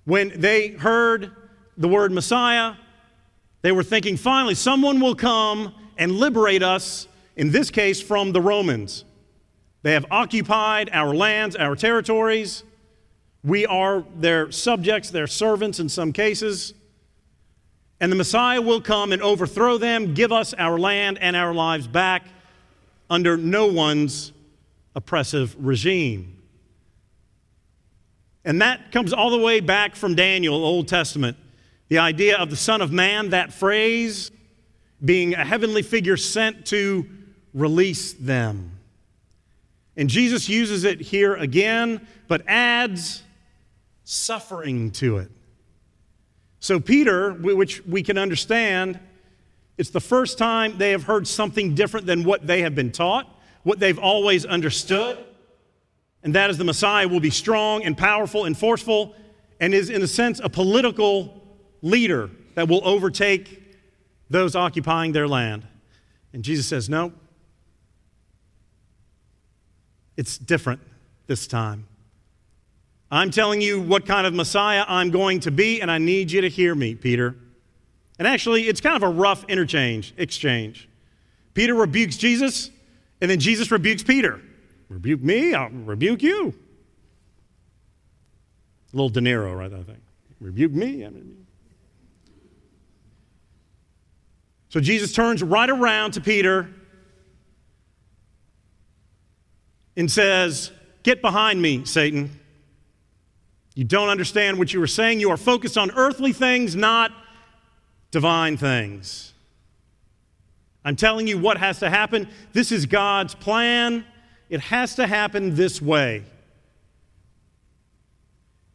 When 0.04 0.40
they 0.40 0.68
heard 0.68 1.32
the 1.78 1.88
word 1.88 2.12
Messiah, 2.12 2.74
they 3.62 3.72
were 3.72 3.82
thinking, 3.82 4.18
finally, 4.18 4.54
someone 4.54 5.00
will 5.00 5.14
come 5.14 5.74
and 5.96 6.12
liberate 6.12 6.62
us 6.62 7.08
in 7.36 7.50
this 7.50 7.70
case 7.70 8.02
from 8.02 8.32
the 8.32 8.40
Romans. 8.40 9.04
They 9.82 9.92
have 9.92 10.04
occupied 10.10 10.90
our 10.92 11.14
lands, 11.14 11.56
our 11.56 11.74
territories. 11.74 12.62
We 13.42 13.64
are 13.64 14.04
their 14.16 14.52
subjects, 14.52 15.08
their 15.10 15.26
servants 15.26 15.80
in 15.80 15.88
some 15.88 16.12
cases. 16.12 16.74
And 18.02 18.10
the 18.10 18.16
Messiah 18.16 18.60
will 18.60 18.80
come 18.80 19.12
and 19.12 19.22
overthrow 19.22 19.78
them, 19.78 20.12
give 20.12 20.32
us 20.32 20.54
our 20.54 20.76
land 20.76 21.18
and 21.20 21.36
our 21.36 21.54
lives 21.54 21.86
back 21.86 22.26
under 23.08 23.36
no 23.36 23.68
one's 23.68 24.32
oppressive 24.96 25.54
regime. 25.56 26.36
And 28.44 28.60
that 28.60 28.90
comes 28.90 29.12
all 29.12 29.30
the 29.30 29.38
way 29.38 29.60
back 29.60 29.94
from 29.94 30.16
Daniel, 30.16 30.64
Old 30.64 30.88
Testament. 30.88 31.36
The 31.90 31.98
idea 31.98 32.36
of 32.38 32.50
the 32.50 32.56
Son 32.56 32.82
of 32.82 32.90
Man, 32.90 33.30
that 33.30 33.52
phrase, 33.52 34.32
being 35.04 35.34
a 35.34 35.44
heavenly 35.44 35.82
figure 35.82 36.16
sent 36.16 36.66
to 36.66 37.06
release 37.54 38.14
them. 38.14 38.80
And 39.96 40.10
Jesus 40.10 40.48
uses 40.48 40.82
it 40.82 41.00
here 41.00 41.36
again, 41.36 42.04
but 42.26 42.42
adds 42.48 43.22
suffering 44.02 44.90
to 44.90 45.18
it. 45.18 45.30
So, 46.62 46.78
Peter, 46.78 47.32
which 47.32 47.84
we 47.84 48.04
can 48.04 48.16
understand, 48.16 49.00
it's 49.78 49.90
the 49.90 50.00
first 50.00 50.38
time 50.38 50.78
they 50.78 50.92
have 50.92 51.02
heard 51.02 51.26
something 51.26 51.74
different 51.74 52.06
than 52.06 52.22
what 52.22 52.46
they 52.46 52.62
have 52.62 52.76
been 52.76 52.92
taught, 52.92 53.26
what 53.64 53.80
they've 53.80 53.98
always 53.98 54.46
understood. 54.46 55.18
And 56.22 56.36
that 56.36 56.50
is 56.50 56.58
the 56.58 56.64
Messiah 56.64 57.08
will 57.08 57.18
be 57.18 57.30
strong 57.30 57.82
and 57.82 57.98
powerful 57.98 58.44
and 58.44 58.56
forceful 58.56 59.16
and 59.58 59.74
is, 59.74 59.90
in 59.90 60.02
a 60.02 60.06
sense, 60.06 60.38
a 60.38 60.48
political 60.48 61.42
leader 61.82 62.30
that 62.54 62.68
will 62.68 62.86
overtake 62.86 63.60
those 64.30 64.54
occupying 64.54 65.10
their 65.10 65.26
land. 65.26 65.66
And 66.32 66.44
Jesus 66.44 66.68
says, 66.68 66.88
No, 66.88 67.12
it's 70.16 70.38
different 70.38 70.80
this 71.26 71.48
time. 71.48 71.88
I'm 73.12 73.30
telling 73.30 73.60
you 73.60 73.78
what 73.78 74.06
kind 74.06 74.26
of 74.26 74.32
Messiah 74.32 74.86
I'm 74.88 75.10
going 75.10 75.40
to 75.40 75.50
be, 75.50 75.82
and 75.82 75.90
I 75.90 75.98
need 75.98 76.32
you 76.32 76.40
to 76.40 76.48
hear 76.48 76.74
me, 76.74 76.94
Peter. 76.94 77.36
And 78.18 78.26
actually, 78.26 78.62
it's 78.62 78.80
kind 78.80 78.96
of 78.96 79.02
a 79.02 79.08
rough 79.08 79.44
interchange, 79.50 80.14
exchange. 80.16 80.88
Peter 81.52 81.74
rebukes 81.74 82.16
Jesus, 82.16 82.70
and 83.20 83.30
then 83.30 83.38
Jesus 83.38 83.70
rebukes 83.70 84.02
Peter. 84.02 84.40
Rebuke 84.88 85.22
me, 85.22 85.52
I'll 85.52 85.68
rebuke 85.68 86.22
you. 86.22 86.54
A 88.92 88.96
little 88.96 89.10
De 89.10 89.20
Niro, 89.20 89.58
right? 89.58 89.72
I 89.72 89.82
think. 89.82 90.00
Rebuke 90.40 90.72
me. 90.72 91.04
I 91.04 91.10
mean, 91.10 91.46
so 94.70 94.80
Jesus 94.80 95.12
turns 95.12 95.42
right 95.42 95.68
around 95.68 96.12
to 96.12 96.22
Peter 96.22 96.66
and 99.98 100.10
says, 100.10 100.72
Get 101.02 101.20
behind 101.20 101.60
me, 101.60 101.84
Satan. 101.84 102.38
You 103.74 103.84
don't 103.84 104.08
understand 104.08 104.58
what 104.58 104.72
you 104.72 104.80
were 104.80 104.86
saying. 104.86 105.20
You 105.20 105.30
are 105.30 105.36
focused 105.36 105.78
on 105.78 105.90
earthly 105.92 106.32
things, 106.32 106.76
not 106.76 107.12
divine 108.10 108.56
things. 108.56 109.32
I'm 110.84 110.96
telling 110.96 111.26
you 111.26 111.38
what 111.38 111.58
has 111.58 111.78
to 111.78 111.88
happen. 111.88 112.28
This 112.52 112.72
is 112.72 112.86
God's 112.86 113.34
plan. 113.34 114.04
It 114.50 114.60
has 114.60 114.96
to 114.96 115.06
happen 115.06 115.54
this 115.54 115.80
way. 115.80 116.24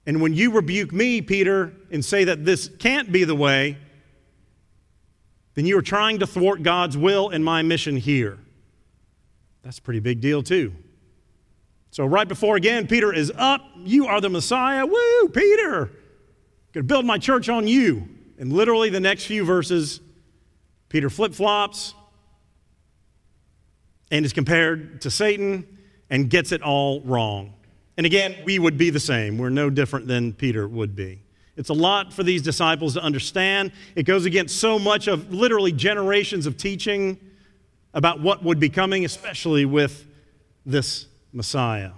And 0.05 0.21
when 0.21 0.33
you 0.33 0.51
rebuke 0.51 0.93
me, 0.93 1.21
Peter, 1.21 1.73
and 1.91 2.03
say 2.03 2.23
that 2.23 2.45
this 2.45 2.69
can't 2.79 3.11
be 3.11 3.25
the 3.25 3.35
way, 3.35 3.77
then 5.53 5.65
you 5.65 5.77
are 5.77 5.83
trying 5.83 6.19
to 6.19 6.27
thwart 6.27 6.63
God's 6.63 6.97
will 6.97 7.29
and 7.29 7.43
my 7.43 7.61
mission 7.61 7.97
here. 7.97 8.39
That's 9.63 9.79
a 9.79 9.81
pretty 9.81 9.99
big 9.99 10.21
deal, 10.21 10.41
too. 10.41 10.73
So, 11.91 12.05
right 12.05 12.27
before 12.27 12.55
again, 12.55 12.87
Peter 12.87 13.13
is 13.13 13.31
up. 13.35 13.61
You 13.77 14.07
are 14.07 14.21
the 14.21 14.29
Messiah. 14.29 14.85
Woo, 14.85 15.29
Peter. 15.29 15.85
Going 16.73 16.83
to 16.83 16.83
build 16.83 17.05
my 17.05 17.17
church 17.17 17.49
on 17.49 17.67
you. 17.67 18.07
And 18.37 18.53
literally, 18.53 18.89
the 18.89 18.99
next 18.99 19.25
few 19.25 19.45
verses, 19.45 19.99
Peter 20.89 21.09
flip 21.09 21.33
flops 21.33 21.93
and 24.11 24.25
is 24.25 24.33
compared 24.33 25.01
to 25.01 25.11
Satan 25.11 25.65
and 26.09 26.29
gets 26.29 26.51
it 26.51 26.61
all 26.61 27.01
wrong. 27.01 27.53
And 27.97 28.05
again, 28.05 28.35
we 28.45 28.59
would 28.59 28.77
be 28.77 28.89
the 28.89 28.99
same. 28.99 29.37
We're 29.37 29.49
no 29.49 29.69
different 29.69 30.07
than 30.07 30.33
Peter 30.33 30.67
would 30.67 30.95
be. 30.95 31.21
It's 31.55 31.69
a 31.69 31.73
lot 31.73 32.13
for 32.13 32.23
these 32.23 32.43
disciples 32.43 32.93
to 32.93 33.01
understand. 33.01 33.71
It 33.95 34.03
goes 34.03 34.25
against 34.25 34.59
so 34.59 34.77
much 34.77 35.07
of 35.07 35.33
literally 35.33 35.71
generations 35.71 36.45
of 36.45 36.57
teaching 36.57 37.19
about 37.95 38.21
what 38.21 38.43
would 38.43 38.59
be 38.59 38.69
coming, 38.69 39.03
especially 39.03 39.65
with 39.65 40.05
this 40.65 41.07
Messiah. 41.37 41.91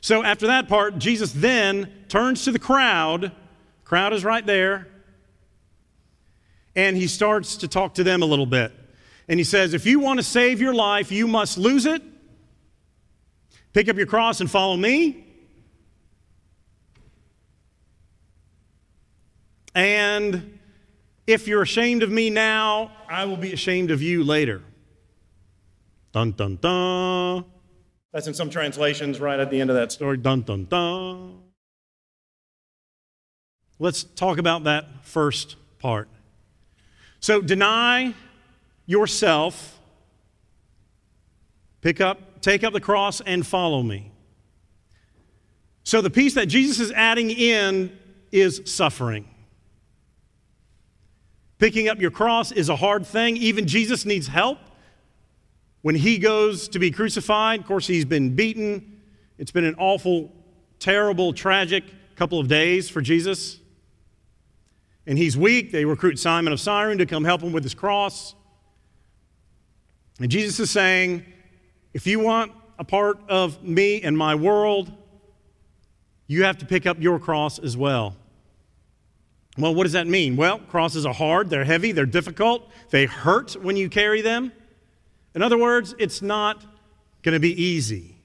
So 0.00 0.22
after 0.22 0.46
that 0.46 0.68
part, 0.68 0.98
Jesus 0.98 1.32
then 1.32 1.92
turns 2.08 2.44
to 2.44 2.52
the 2.52 2.58
crowd. 2.58 3.32
Crowd 3.84 4.12
is 4.12 4.22
right 4.24 4.44
there. 4.44 4.86
And 6.76 6.96
he 6.96 7.08
starts 7.08 7.56
to 7.56 7.68
talk 7.68 7.94
to 7.94 8.04
them 8.04 8.22
a 8.22 8.26
little 8.26 8.46
bit. 8.46 8.72
And 9.28 9.40
he 9.40 9.44
says, 9.44 9.74
If 9.74 9.86
you 9.86 9.98
want 9.98 10.18
to 10.20 10.22
save 10.22 10.60
your 10.60 10.74
life, 10.74 11.10
you 11.10 11.26
must 11.26 11.58
lose 11.58 11.86
it. 11.86 12.02
Pick 13.72 13.88
up 13.88 13.96
your 13.96 14.06
cross 14.06 14.40
and 14.40 14.50
follow 14.50 14.76
me. 14.76 15.26
And 19.74 20.58
if 21.26 21.46
you're 21.46 21.62
ashamed 21.62 22.02
of 22.02 22.10
me 22.10 22.28
now, 22.28 22.90
I 23.08 23.24
will 23.24 23.36
be 23.36 23.52
ashamed 23.52 23.90
of 23.90 24.02
you 24.02 24.24
later. 24.24 24.62
Dun, 26.12 26.32
dun, 26.32 26.56
dun. 26.56 27.44
That's 28.12 28.26
in 28.26 28.34
some 28.34 28.50
translations 28.50 29.20
right 29.20 29.38
at 29.38 29.50
the 29.50 29.60
end 29.60 29.70
of 29.70 29.76
that 29.76 29.92
story. 29.92 30.16
Dun, 30.16 30.42
dun, 30.42 30.64
dun. 30.64 31.38
Let's 33.78 34.02
talk 34.02 34.38
about 34.38 34.64
that 34.64 35.04
first 35.04 35.56
part. 35.78 36.08
So 37.20 37.40
deny 37.40 38.14
yourself, 38.86 39.78
pick 41.80 42.00
up, 42.00 42.40
take 42.40 42.64
up 42.64 42.72
the 42.72 42.80
cross, 42.80 43.20
and 43.20 43.46
follow 43.46 43.82
me. 43.82 44.10
So 45.84 46.00
the 46.00 46.10
piece 46.10 46.34
that 46.34 46.46
Jesus 46.46 46.80
is 46.80 46.92
adding 46.92 47.30
in 47.30 47.96
is 48.32 48.62
suffering. 48.64 49.28
Picking 51.58 51.88
up 51.88 52.00
your 52.00 52.10
cross 52.10 52.52
is 52.52 52.68
a 52.68 52.76
hard 52.76 53.06
thing. 53.06 53.36
Even 53.36 53.66
Jesus 53.66 54.04
needs 54.04 54.26
help. 54.26 54.58
When 55.82 55.94
he 55.94 56.18
goes 56.18 56.68
to 56.68 56.78
be 56.78 56.90
crucified, 56.90 57.60
of 57.60 57.66
course, 57.66 57.86
he's 57.86 58.04
been 58.04 58.34
beaten. 58.34 59.00
It's 59.38 59.50
been 59.50 59.64
an 59.64 59.76
awful, 59.78 60.32
terrible, 60.78 61.32
tragic 61.32 61.84
couple 62.16 62.38
of 62.38 62.48
days 62.48 62.90
for 62.90 63.00
Jesus. 63.00 63.58
And 65.06 65.16
he's 65.16 65.38
weak. 65.38 65.72
They 65.72 65.86
recruit 65.86 66.18
Simon 66.18 66.52
of 66.52 66.60
Cyrene 66.60 66.98
to 66.98 67.06
come 67.06 67.24
help 67.24 67.40
him 67.40 67.52
with 67.52 67.62
his 67.62 67.74
cross. 67.74 68.34
And 70.20 70.30
Jesus 70.30 70.60
is 70.60 70.70
saying, 70.70 71.24
if 71.94 72.06
you 72.06 72.20
want 72.20 72.52
a 72.78 72.84
part 72.84 73.18
of 73.28 73.64
me 73.64 74.02
and 74.02 74.16
my 74.16 74.34
world, 74.34 74.92
you 76.26 76.44
have 76.44 76.58
to 76.58 76.66
pick 76.66 76.84
up 76.86 77.00
your 77.00 77.18
cross 77.18 77.58
as 77.58 77.76
well. 77.76 78.16
Well, 79.58 79.74
what 79.74 79.84
does 79.84 79.92
that 79.94 80.06
mean? 80.06 80.36
Well, 80.36 80.58
crosses 80.58 81.04
are 81.04 81.14
hard, 81.14 81.50
they're 81.50 81.64
heavy, 81.64 81.92
they're 81.92 82.06
difficult, 82.06 82.70
they 82.90 83.06
hurt 83.06 83.52
when 83.60 83.76
you 83.76 83.88
carry 83.88 84.20
them. 84.20 84.52
In 85.34 85.42
other 85.42 85.58
words, 85.58 85.94
it's 85.98 86.22
not 86.22 86.64
going 87.22 87.34
to 87.34 87.40
be 87.40 87.62
easy. 87.62 88.16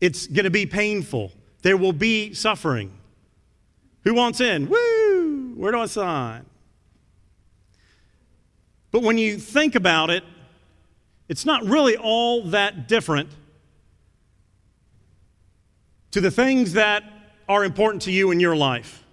It's 0.00 0.26
going 0.26 0.44
to 0.44 0.50
be 0.50 0.66
painful. 0.66 1.32
There 1.62 1.76
will 1.76 1.92
be 1.92 2.32
suffering. 2.34 2.92
Who 4.04 4.14
wants 4.14 4.40
in? 4.40 4.68
Woo! 4.68 5.54
Where 5.56 5.72
do 5.72 5.80
I 5.80 5.86
sign? 5.86 6.44
But 8.90 9.02
when 9.02 9.18
you 9.18 9.38
think 9.38 9.74
about 9.74 10.10
it, 10.10 10.24
it's 11.28 11.44
not 11.44 11.64
really 11.64 11.96
all 11.96 12.44
that 12.50 12.88
different 12.88 13.28
to 16.12 16.20
the 16.20 16.30
things 16.30 16.72
that 16.72 17.02
are 17.48 17.64
important 17.64 18.02
to 18.02 18.12
you 18.12 18.30
in 18.30 18.40
your 18.40 18.56
life. 18.56 19.04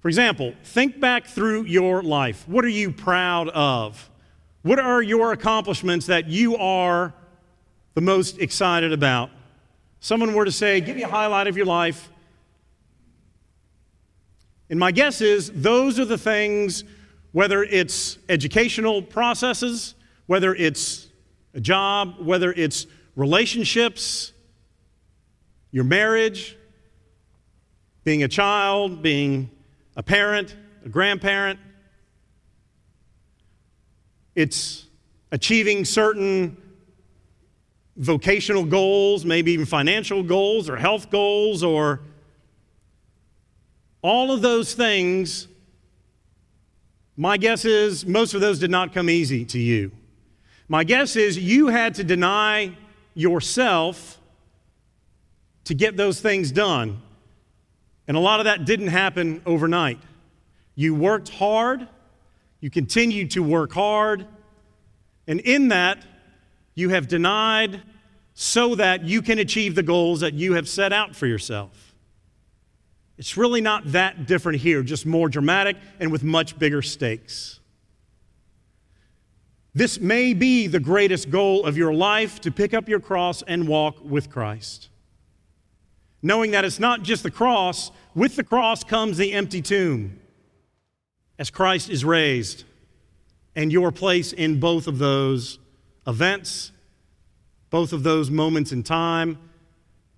For 0.00 0.08
example, 0.08 0.54
think 0.62 1.00
back 1.00 1.26
through 1.26 1.64
your 1.64 2.02
life. 2.02 2.46
What 2.46 2.64
are 2.64 2.68
you 2.68 2.92
proud 2.92 3.48
of? 3.48 4.08
What 4.66 4.80
are 4.80 5.00
your 5.00 5.30
accomplishments 5.30 6.06
that 6.06 6.26
you 6.26 6.56
are 6.56 7.14
the 7.94 8.00
most 8.00 8.40
excited 8.40 8.92
about? 8.92 9.30
Someone 10.00 10.34
were 10.34 10.44
to 10.44 10.50
say, 10.50 10.80
give 10.80 10.96
me 10.96 11.04
a 11.04 11.08
highlight 11.08 11.46
of 11.46 11.56
your 11.56 11.66
life. 11.66 12.10
And 14.68 14.76
my 14.76 14.90
guess 14.90 15.20
is 15.20 15.52
those 15.52 16.00
are 16.00 16.04
the 16.04 16.18
things, 16.18 16.82
whether 17.30 17.62
it's 17.62 18.18
educational 18.28 19.02
processes, 19.02 19.94
whether 20.26 20.52
it's 20.52 21.06
a 21.54 21.60
job, 21.60 22.16
whether 22.18 22.52
it's 22.52 22.88
relationships, 23.14 24.32
your 25.70 25.84
marriage, 25.84 26.56
being 28.02 28.24
a 28.24 28.28
child, 28.28 29.00
being 29.00 29.48
a 29.94 30.02
parent, 30.02 30.56
a 30.84 30.88
grandparent, 30.88 31.60
it's 34.36 34.86
achieving 35.32 35.84
certain 35.84 36.56
vocational 37.96 38.64
goals, 38.64 39.24
maybe 39.24 39.52
even 39.52 39.66
financial 39.66 40.22
goals 40.22 40.68
or 40.68 40.76
health 40.76 41.10
goals, 41.10 41.64
or 41.64 42.00
all 44.02 44.30
of 44.30 44.42
those 44.42 44.74
things. 44.74 45.48
My 47.16 47.38
guess 47.38 47.64
is 47.64 48.06
most 48.06 48.34
of 48.34 48.40
those 48.40 48.58
did 48.58 48.70
not 48.70 48.92
come 48.92 49.08
easy 49.08 49.44
to 49.46 49.58
you. 49.58 49.90
My 50.68 50.84
guess 50.84 51.16
is 51.16 51.38
you 51.38 51.68
had 51.68 51.94
to 51.94 52.04
deny 52.04 52.76
yourself 53.14 54.20
to 55.64 55.74
get 55.74 55.96
those 55.96 56.20
things 56.20 56.52
done. 56.52 57.00
And 58.06 58.16
a 58.16 58.20
lot 58.20 58.40
of 58.40 58.44
that 58.44 58.66
didn't 58.66 58.88
happen 58.88 59.40
overnight. 59.46 59.98
You 60.74 60.94
worked 60.94 61.30
hard, 61.30 61.88
you 62.60 62.70
continued 62.70 63.30
to 63.32 63.42
work 63.42 63.72
hard, 63.72 64.26
and 65.26 65.40
in 65.40 65.68
that, 65.68 66.04
you 66.74 66.90
have 66.90 67.08
denied 67.08 67.82
so 68.34 68.74
that 68.74 69.04
you 69.04 69.22
can 69.22 69.38
achieve 69.38 69.74
the 69.74 69.82
goals 69.82 70.20
that 70.20 70.34
you 70.34 70.54
have 70.54 70.68
set 70.68 70.92
out 70.92 71.16
for 71.16 71.26
yourself. 71.26 71.94
It's 73.18 73.36
really 73.36 73.62
not 73.62 73.92
that 73.92 74.26
different 74.26 74.60
here, 74.60 74.82
just 74.82 75.06
more 75.06 75.28
dramatic 75.28 75.76
and 75.98 76.12
with 76.12 76.22
much 76.22 76.58
bigger 76.58 76.82
stakes. 76.82 77.60
This 79.74 80.00
may 80.00 80.34
be 80.34 80.66
the 80.66 80.80
greatest 80.80 81.30
goal 81.30 81.64
of 81.64 81.76
your 81.76 81.94
life 81.94 82.40
to 82.42 82.50
pick 82.50 82.74
up 82.74 82.88
your 82.88 83.00
cross 83.00 83.42
and 83.42 83.66
walk 83.66 83.96
with 84.02 84.30
Christ. 84.30 84.88
Knowing 86.22 86.50
that 86.50 86.64
it's 86.64 86.80
not 86.80 87.02
just 87.02 87.22
the 87.22 87.30
cross, 87.30 87.90
with 88.14 88.36
the 88.36 88.44
cross 88.44 88.84
comes 88.84 89.16
the 89.16 89.32
empty 89.32 89.62
tomb 89.62 90.18
as 91.38 91.50
Christ 91.50 91.90
is 91.90 92.04
raised, 92.04 92.64
and 93.56 93.72
your 93.72 93.90
place 93.90 94.32
in 94.34 94.60
both 94.60 94.86
of 94.86 94.98
those 94.98 95.58
events, 96.06 96.70
both 97.70 97.92
of 97.92 98.02
those 98.02 98.30
moments 98.30 98.70
in 98.70 98.82
time 98.82 99.38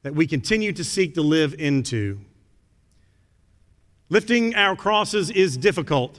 that 0.03 0.15
we 0.15 0.27
continue 0.27 0.73
to 0.73 0.85
seek 0.85 1.15
to 1.15 1.23
live 1.23 1.55
into. 1.59 2.21
Lifting 4.11 4.55
our 4.57 4.75
crosses 4.75 5.31
is 5.31 5.57
difficult. 5.57 6.19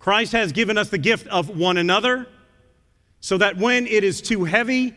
Christ 0.00 0.32
has 0.32 0.50
given 0.50 0.76
us 0.76 0.88
the 0.88 0.98
gift 0.98 1.26
of 1.28 1.56
one 1.56 1.76
another 1.76 2.26
so 3.20 3.38
that 3.38 3.56
when 3.56 3.86
it 3.86 4.02
is 4.02 4.20
too 4.20 4.44
heavy 4.44 4.94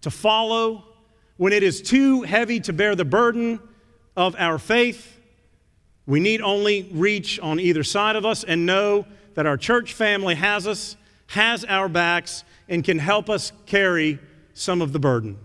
to 0.00 0.10
follow, 0.10 0.84
when 1.36 1.52
it 1.52 1.62
is 1.62 1.82
too 1.82 2.22
heavy 2.22 2.60
to 2.60 2.72
bear 2.72 2.94
the 2.94 3.04
burden 3.04 3.60
of 4.16 4.34
our 4.38 4.58
faith, 4.58 5.20
we 6.06 6.20
need 6.20 6.40
only 6.40 6.88
reach 6.92 7.38
on 7.40 7.60
either 7.60 7.82
side 7.82 8.16
of 8.16 8.24
us 8.24 8.44
and 8.44 8.64
know 8.64 9.04
that 9.38 9.46
our 9.46 9.56
church 9.56 9.92
family 9.92 10.34
has 10.34 10.66
us, 10.66 10.96
has 11.28 11.64
our 11.66 11.88
backs, 11.88 12.42
and 12.68 12.82
can 12.82 12.98
help 12.98 13.30
us 13.30 13.52
carry 13.66 14.18
some 14.52 14.82
of 14.82 14.92
the 14.92 14.98
burden. 14.98 15.38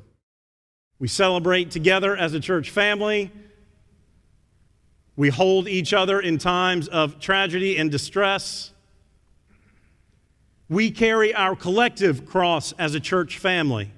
We 0.98 1.08
celebrate 1.08 1.70
together 1.70 2.18
as 2.18 2.34
a 2.34 2.40
church 2.40 2.72
family. 2.72 3.32
We 5.16 5.30
hold 5.30 5.68
each 5.68 5.94
other 5.94 6.20
in 6.20 6.40
times 6.40 6.88
of 6.88 7.20
tragedy 7.20 7.78
and 7.78 7.92
distress. 7.92 8.72
We 10.70 10.90
carry 10.90 11.32
our 11.36 11.56
collective 11.56 12.26
cross 12.26 12.72
as 12.80 12.96
a 12.96 13.00
church 13.00 13.38
family. 13.38 13.92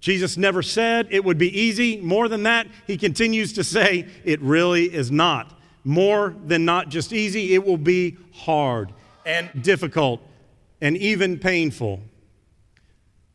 Jesus 0.00 0.36
never 0.36 0.60
said 0.60 1.08
it 1.10 1.24
would 1.24 1.38
be 1.38 1.58
easy. 1.58 2.02
More 2.02 2.28
than 2.28 2.42
that, 2.42 2.66
he 2.86 2.98
continues 2.98 3.54
to 3.54 3.64
say 3.64 4.08
it 4.26 4.42
really 4.42 4.92
is 4.92 5.10
not. 5.10 5.56
More 5.84 6.34
than 6.44 6.64
not 6.64 6.88
just 6.88 7.12
easy, 7.12 7.54
it 7.54 7.64
will 7.64 7.78
be 7.78 8.16
hard 8.34 8.92
and 9.24 9.62
difficult 9.62 10.20
and 10.80 10.96
even 10.96 11.38
painful. 11.38 12.00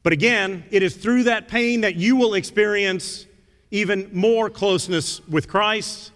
But 0.04 0.14
again, 0.14 0.64
it 0.70 0.84
is 0.84 0.96
through 0.96 1.24
that 1.24 1.48
pain 1.48 1.82
that 1.82 1.96
you 1.96 2.16
will 2.16 2.36
experience 2.36 3.26
even 3.72 4.10
more 4.14 4.50
closeness 4.50 5.26
with 5.28 5.48
Christ, 5.48 6.12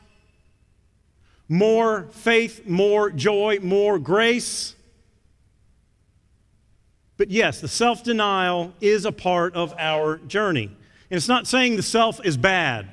more 1.47 2.07
faith, 2.11 2.67
more 2.67 3.09
joy, 3.09 3.59
more 3.61 3.97
grace 3.97 4.75
but 7.19 7.29
yes, 7.29 7.59
the 7.59 7.67
self 7.67 8.01
denial 8.01 8.73
is 8.79 9.03
a 9.03 9.11
part 9.11 9.53
of 9.53 9.75
our 9.77 10.19
journey. 10.19 10.67
And 11.11 11.17
it's 11.17 11.27
not 11.27 11.47
saying 11.47 11.75
the 11.75 11.83
self 11.83 12.25
is 12.25 12.37
bad, 12.37 12.89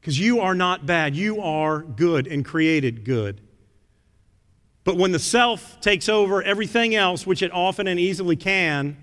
because 0.00 0.18
you 0.18 0.40
are 0.40 0.54
not 0.54 0.86
bad. 0.86 1.14
You 1.14 1.40
are 1.42 1.80
good 1.80 2.26
and 2.26 2.44
created 2.44 3.04
good. 3.04 3.40
But 4.84 4.96
when 4.96 5.12
the 5.12 5.18
self 5.18 5.80
takes 5.80 6.08
over 6.08 6.42
everything 6.42 6.94
else, 6.94 7.26
which 7.26 7.42
it 7.42 7.52
often 7.52 7.86
and 7.86 8.00
easily 8.00 8.36
can, 8.36 8.96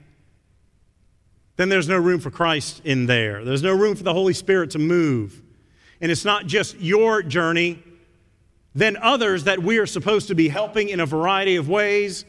then 1.55 1.69
there's 1.69 1.88
no 1.88 1.97
room 1.97 2.19
for 2.19 2.31
Christ 2.31 2.81
in 2.83 3.05
there. 3.05 3.43
There's 3.43 3.63
no 3.63 3.73
room 3.73 3.95
for 3.95 4.03
the 4.03 4.13
Holy 4.13 4.33
Spirit 4.33 4.71
to 4.71 4.79
move. 4.79 5.41
And 6.01 6.12
it's 6.12 6.25
not 6.25 6.45
just 6.45 6.79
your 6.79 7.23
journey, 7.23 7.81
then 8.75 8.97
others 8.97 9.45
that 9.45 9.62
we 9.62 9.79
are 9.79 9.88
supposed 9.88 10.27
to 10.27 10.36
be 10.36 10.49
helping 10.49 10.89
in 10.89 10.99
a 10.99 11.05
variety 11.05 11.55
of 11.55 11.67
ways 11.67 12.25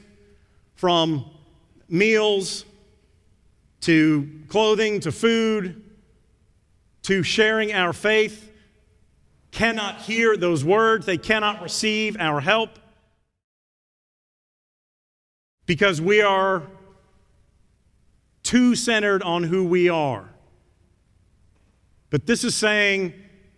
from 0.74 1.28
meals, 1.88 2.64
to 3.82 4.28
clothing, 4.48 5.00
to 5.00 5.12
food, 5.12 5.82
to 7.02 7.22
sharing 7.22 7.72
our 7.72 7.92
faith, 7.92 8.47
cannot 9.50 10.02
hear 10.02 10.36
those 10.36 10.64
words. 10.64 11.06
They 11.06 11.18
cannot 11.18 11.62
receive 11.62 12.16
our 12.18 12.40
help 12.40 12.78
because 15.66 16.00
we 16.00 16.22
are 16.22 16.62
too 18.42 18.74
centered 18.74 19.22
on 19.22 19.42
who 19.42 19.64
we 19.64 19.88
are. 19.88 20.28
But 22.10 22.26
this 22.26 22.44
is 22.44 22.54
saying 22.54 23.12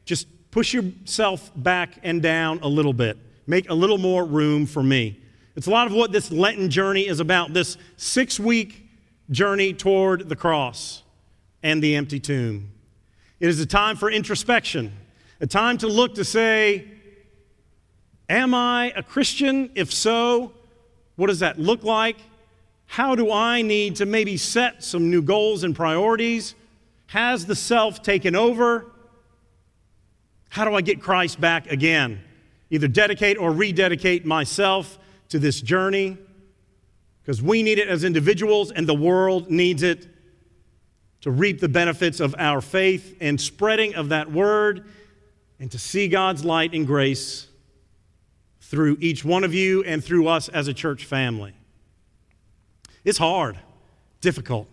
just 0.04 0.26
push 0.50 0.74
yourself 0.74 1.52
back 1.54 1.98
and 2.02 2.20
down 2.20 2.58
a 2.62 2.68
little 2.68 2.92
bit. 2.92 3.16
Make 3.46 3.70
a 3.70 3.74
little 3.74 3.98
more 3.98 4.24
room 4.24 4.66
for 4.66 4.82
me. 4.82 5.20
It's 5.54 5.66
a 5.66 5.70
lot 5.70 5.86
of 5.86 5.92
what 5.92 6.12
this 6.12 6.30
Lenten 6.30 6.70
journey 6.70 7.06
is 7.06 7.20
about 7.20 7.52
this 7.52 7.76
six 7.96 8.40
week 8.40 8.88
journey 9.30 9.72
toward 9.72 10.28
the 10.28 10.36
cross 10.36 11.02
and 11.62 11.82
the 11.82 11.94
empty 11.94 12.18
tomb. 12.18 12.72
It 13.38 13.48
is 13.48 13.60
a 13.60 13.66
time 13.66 13.96
for 13.96 14.10
introspection, 14.10 14.92
a 15.40 15.46
time 15.46 15.78
to 15.78 15.88
look 15.88 16.14
to 16.16 16.24
say, 16.24 16.86
Am 18.28 18.54
I 18.54 18.92
a 18.94 19.02
Christian? 19.02 19.70
If 19.74 19.92
so, 19.92 20.52
what 21.16 21.26
does 21.26 21.40
that 21.40 21.58
look 21.58 21.82
like? 21.82 22.16
How 22.86 23.16
do 23.16 23.32
I 23.32 23.62
need 23.62 23.96
to 23.96 24.06
maybe 24.06 24.36
set 24.36 24.84
some 24.84 25.10
new 25.10 25.20
goals 25.20 25.64
and 25.64 25.74
priorities? 25.74 26.54
Has 27.08 27.46
the 27.46 27.56
self 27.56 28.02
taken 28.02 28.36
over? 28.36 28.86
How 30.50 30.64
do 30.64 30.74
I 30.74 30.80
get 30.80 31.00
Christ 31.00 31.40
back 31.40 31.70
again? 31.70 32.20
Either 32.70 32.86
dedicate 32.86 33.36
or 33.36 33.52
rededicate 33.52 34.24
myself 34.24 34.98
to 35.30 35.38
this 35.38 35.60
journey 35.60 36.16
because 37.22 37.42
we 37.42 37.62
need 37.62 37.78
it 37.78 37.88
as 37.88 38.04
individuals 38.04 38.70
and 38.70 38.88
the 38.88 38.94
world 38.94 39.50
needs 39.50 39.82
it 39.82 40.06
to 41.20 41.30
reap 41.30 41.60
the 41.60 41.68
benefits 41.68 42.20
of 42.20 42.34
our 42.38 42.60
faith 42.60 43.16
and 43.20 43.40
spreading 43.40 43.94
of 43.94 44.08
that 44.08 44.30
word 44.30 44.84
and 45.60 45.70
to 45.70 45.78
see 45.78 46.08
God's 46.08 46.44
light 46.44 46.74
and 46.74 46.86
grace 46.86 47.46
through 48.62 48.96
each 49.00 49.24
one 49.24 49.44
of 49.44 49.52
you 49.52 49.84
and 49.84 50.02
through 50.02 50.26
us 50.26 50.48
as 50.48 50.68
a 50.68 50.74
church 50.74 51.04
family. 51.04 51.52
It's 53.04 53.18
hard, 53.18 53.58
difficult. 54.22 54.68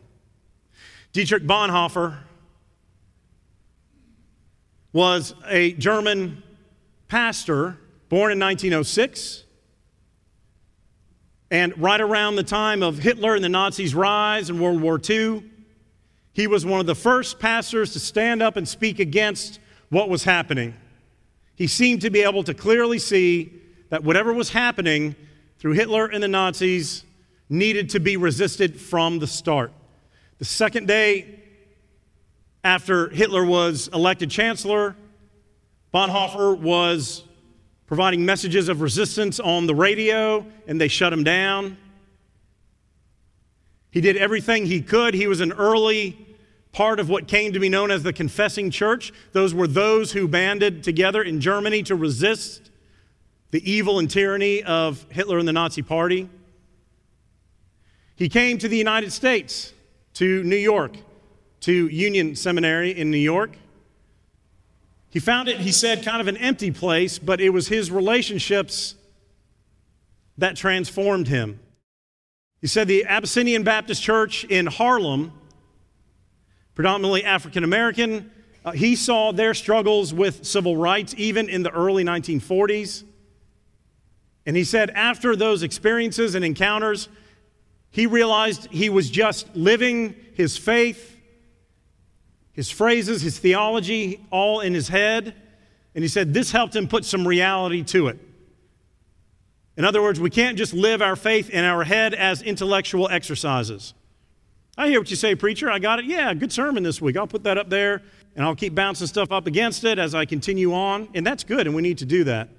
Dietrich 1.11 1.43
Bonhoeffer 1.43 2.17
was 4.93 5.35
a 5.45 5.73
German 5.73 6.41
pastor 7.09 7.77
born 8.09 8.31
in 8.31 8.39
1906. 8.39 9.43
And 11.49 11.77
right 11.77 12.01
around 12.01 12.35
the 12.35 12.43
time 12.43 12.81
of 12.83 12.97
Hitler 12.97 13.35
and 13.35 13.43
the 13.43 13.49
Nazis' 13.49 13.95
rise 13.95 14.49
in 14.49 14.59
World 14.59 14.81
War 14.81 14.99
II, 15.09 15.43
he 16.33 16.47
was 16.47 16.65
one 16.65 16.79
of 16.79 16.85
the 16.85 16.95
first 16.95 17.39
pastors 17.39 17.93
to 17.93 17.99
stand 17.99 18.41
up 18.41 18.57
and 18.57 18.67
speak 18.67 18.99
against 18.99 19.59
what 19.89 20.09
was 20.09 20.23
happening. 20.23 20.73
He 21.55 21.67
seemed 21.67 22.01
to 22.01 22.09
be 22.09 22.21
able 22.21 22.43
to 22.43 22.53
clearly 22.53 22.99
see 22.99 23.51
that 23.89 24.03
whatever 24.03 24.33
was 24.33 24.49
happening 24.49 25.15
through 25.59 25.73
Hitler 25.73 26.05
and 26.05 26.21
the 26.21 26.27
Nazis 26.27 27.03
needed 27.49 27.89
to 27.91 27.99
be 27.99 28.17
resisted 28.17 28.79
from 28.79 29.19
the 29.19 29.27
start. 29.27 29.71
The 30.39 30.45
second 30.45 30.87
day 30.87 31.39
after 32.63 33.09
Hitler 33.09 33.45
was 33.45 33.87
elected 33.89 34.29
chancellor, 34.29 34.95
Bonhoeffer 35.93 36.59
was 36.59 37.23
providing 37.87 38.25
messages 38.25 38.67
of 38.67 38.81
resistance 38.81 39.39
on 39.39 39.65
the 39.65 39.73
radio, 39.73 40.45
and 40.67 40.79
they 40.79 40.89
shut 40.89 41.13
him 41.13 41.23
down. 41.23 41.77
He 43.89 44.01
did 44.01 44.17
everything 44.17 44.65
he 44.65 44.81
could. 44.81 45.13
He 45.13 45.27
was 45.27 45.39
an 45.39 45.53
early 45.53 46.26
part 46.77 46.99
of 46.99 47.09
what 47.09 47.27
came 47.27 47.53
to 47.53 47.59
be 47.59 47.69
known 47.69 47.89
as 47.89 48.03
the 48.03 48.13
Confessing 48.13 48.69
Church. 48.69 49.11
Those 49.31 49.51
were 49.51 49.65
those 49.65 50.11
who 50.11 50.27
banded 50.27 50.83
together 50.83 51.23
in 51.23 51.41
Germany 51.41 51.81
to 51.81 51.95
resist 51.95 52.69
the 53.49 53.67
evil 53.67 53.97
and 53.97 54.07
tyranny 54.07 54.61
of 54.61 55.03
Hitler 55.09 55.39
and 55.39 55.47
the 55.47 55.53
Nazi 55.53 55.81
Party. 55.81 56.29
He 58.15 58.29
came 58.29 58.59
to 58.59 58.67
the 58.67 58.77
United 58.77 59.11
States, 59.11 59.73
to 60.13 60.43
New 60.43 60.55
York, 60.55 60.97
to 61.61 61.87
Union 61.87 62.35
Seminary 62.35 62.91
in 62.91 63.09
New 63.09 63.17
York. 63.17 63.57
He 65.09 65.19
found 65.19 65.49
it, 65.49 65.57
he 65.59 65.71
said, 65.71 66.05
kind 66.05 66.21
of 66.21 66.27
an 66.27 66.37
empty 66.37 66.69
place, 66.69 67.17
but 67.17 67.41
it 67.41 67.49
was 67.49 67.69
his 67.69 67.89
relationships 67.89 68.93
that 70.37 70.55
transformed 70.55 71.27
him. 71.27 71.59
He 72.61 72.67
said 72.67 72.87
the 72.87 73.05
Abyssinian 73.05 73.63
Baptist 73.63 74.03
Church 74.03 74.43
in 74.43 74.67
Harlem, 74.67 75.31
predominantly 76.77 77.23
African 77.23 77.63
American, 77.63 78.29
uh, 78.63 78.69
he 78.69 78.95
saw 78.95 79.31
their 79.31 79.55
struggles 79.55 80.13
with 80.13 80.45
civil 80.45 80.77
rights 80.77 81.15
even 81.17 81.49
in 81.49 81.63
the 81.63 81.71
early 81.71 82.03
1940s. 82.03 83.03
And 84.45 84.55
he 84.55 84.63
said 84.63 84.91
after 84.91 85.35
those 85.35 85.63
experiences 85.63 86.35
and 86.35 86.45
encounters, 86.45 87.09
he 87.89 88.05
realized 88.05 88.67
he 88.71 88.91
was 88.91 89.09
just 89.09 89.55
living 89.55 90.15
his 90.35 90.55
faith 90.55 91.15
his 92.51 92.71
phrases, 92.71 93.21
his 93.21 93.37
theology, 93.37 94.25
all 94.31 94.61
in 94.61 94.73
his 94.73 94.87
head. 94.87 95.35
And 95.95 96.03
he 96.03 96.07
said 96.07 96.33
this 96.33 96.51
helped 96.51 96.75
him 96.75 96.87
put 96.87 97.05
some 97.05 97.27
reality 97.27 97.83
to 97.85 98.07
it. 98.07 98.19
In 99.77 99.85
other 99.85 100.01
words, 100.01 100.19
we 100.19 100.31
can't 100.31 100.57
just 100.57 100.73
live 100.73 101.01
our 101.01 101.15
faith 101.15 101.49
in 101.51 101.63
our 101.63 101.83
head 101.83 102.13
as 102.15 102.43
intellectual 102.43 103.09
exercises. 103.09 103.95
I 104.77 104.89
hear 104.89 104.99
what 104.99 105.09
you 105.09 105.15
say, 105.15 105.33
preacher. 105.33 105.71
I 105.71 105.79
got 105.79 105.99
it. 105.99 106.05
Yeah, 106.05 106.33
good 106.35 106.53
sermon 106.53 106.83
this 106.83 107.01
week. 107.01 107.17
I'll 107.17 107.25
put 107.25 107.43
that 107.43 107.57
up 107.57 107.69
there 107.69 108.03
and 108.35 108.45
I'll 108.45 108.55
keep 108.55 108.75
bouncing 108.75 109.07
stuff 109.07 109.31
up 109.31 109.47
against 109.47 109.83
it 109.83 109.97
as 109.97 110.13
I 110.13 110.25
continue 110.25 110.73
on. 110.73 111.07
And 111.15 111.25
that's 111.25 111.43
good, 111.43 111.65
and 111.65 111.75
we 111.75 111.81
need 111.81 111.97
to 111.97 112.05
do 112.05 112.23
that. 112.25 112.49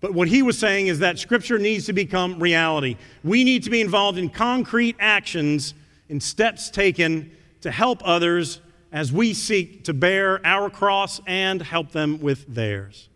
But 0.00 0.14
what 0.14 0.26
he 0.28 0.42
was 0.42 0.58
saying 0.58 0.88
is 0.88 0.98
that 0.98 1.18
Scripture 1.18 1.58
needs 1.58 1.86
to 1.86 1.92
become 1.92 2.40
reality. 2.40 2.96
We 3.22 3.44
need 3.44 3.62
to 3.64 3.70
be 3.70 3.80
involved 3.80 4.18
in 4.18 4.30
concrete 4.30 4.96
actions 4.98 5.74
and 6.08 6.20
steps 6.20 6.70
taken 6.70 7.30
to 7.60 7.70
help 7.70 8.00
others 8.04 8.60
as 8.90 9.12
we 9.12 9.34
seek 9.34 9.84
to 9.84 9.94
bear 9.94 10.44
our 10.44 10.68
cross 10.70 11.20
and 11.26 11.62
help 11.62 11.92
them 11.92 12.18
with 12.20 12.52
theirs. 12.52 13.08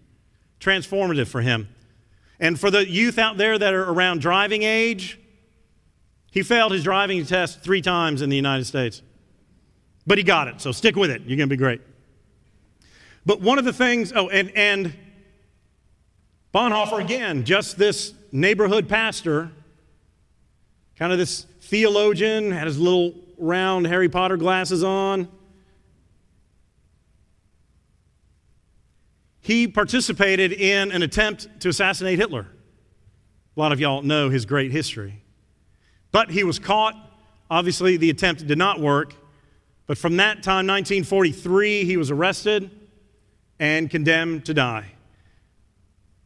Transformative 0.61 1.27
for 1.27 1.41
him. 1.41 1.69
And 2.39 2.61
for 2.61 2.71
the 2.71 2.89
youth 2.89 3.19
out 3.19 3.39
there 3.39 3.59
that 3.59 3.75
are 3.75 3.91
around 3.91 4.21
driving 4.21 4.63
age, 4.63 5.19
he 6.35 6.43
failed 6.43 6.73
his 6.73 6.83
driving 6.83 7.25
test 7.25 7.61
three 7.61 7.81
times 7.81 8.21
in 8.21 8.29
the 8.29 8.35
United 8.35 8.65
States. 8.65 9.03
But 10.05 10.19
he 10.19 10.25
got 10.25 10.49
it, 10.49 10.61
so 10.61 10.73
stick 10.73 10.97
with 10.97 11.09
it. 11.09 11.23
You're 11.23 11.37
going 11.37 11.49
to 11.49 11.53
be 11.53 11.57
great. 11.57 11.81
But 13.25 13.41
one 13.41 13.57
of 13.57 13.65
the 13.65 13.73
things, 13.73 14.13
oh, 14.13 14.29
and, 14.31 14.51
and 14.57 14.93
Bonhoeffer, 16.53 17.01
again, 17.01 17.45
just 17.45 17.79
this 17.79 18.15
neighborhood 18.33 18.89
pastor, 18.89 19.53
kind 20.99 21.13
of 21.13 21.19
this 21.19 21.47
theologian, 21.61 22.51
had 22.51 22.67
his 22.67 22.81
little 22.81 23.15
round 23.39 23.87
Harry 23.87 24.09
Potter 24.09 24.37
glasses 24.37 24.83
on. 24.83 25.29
He 29.41 29.69
participated 29.69 30.53
in 30.53 30.91
an 30.91 31.05
attempt 31.05 31.61
to 31.61 31.69
assassinate 31.69 32.19
Hitler. 32.19 32.49
A 33.57 33.61
lot 33.61 33.71
of 33.71 33.79
y'all 33.79 34.03
know 34.03 34.31
his 34.31 34.45
great 34.47 34.73
history. 34.73 35.21
But 36.15 36.31
he 36.31 36.45
was 36.45 36.61
caught. 36.61 36.95
Obviously, 37.51 37.97
the 37.97 38.09
attempt 38.09 38.47
did 38.47 38.57
not 38.57 38.79
work. 38.79 39.15
But 39.89 39.99
from 39.99 40.19
that 40.19 40.45
time, 40.45 40.65
1943, 40.69 41.85
he 41.85 41.97
was 41.97 42.13
arrested 42.13 42.71
and 43.59 43.91
condemned 43.91 44.47
to 44.47 44.55
die. 44.55 44.93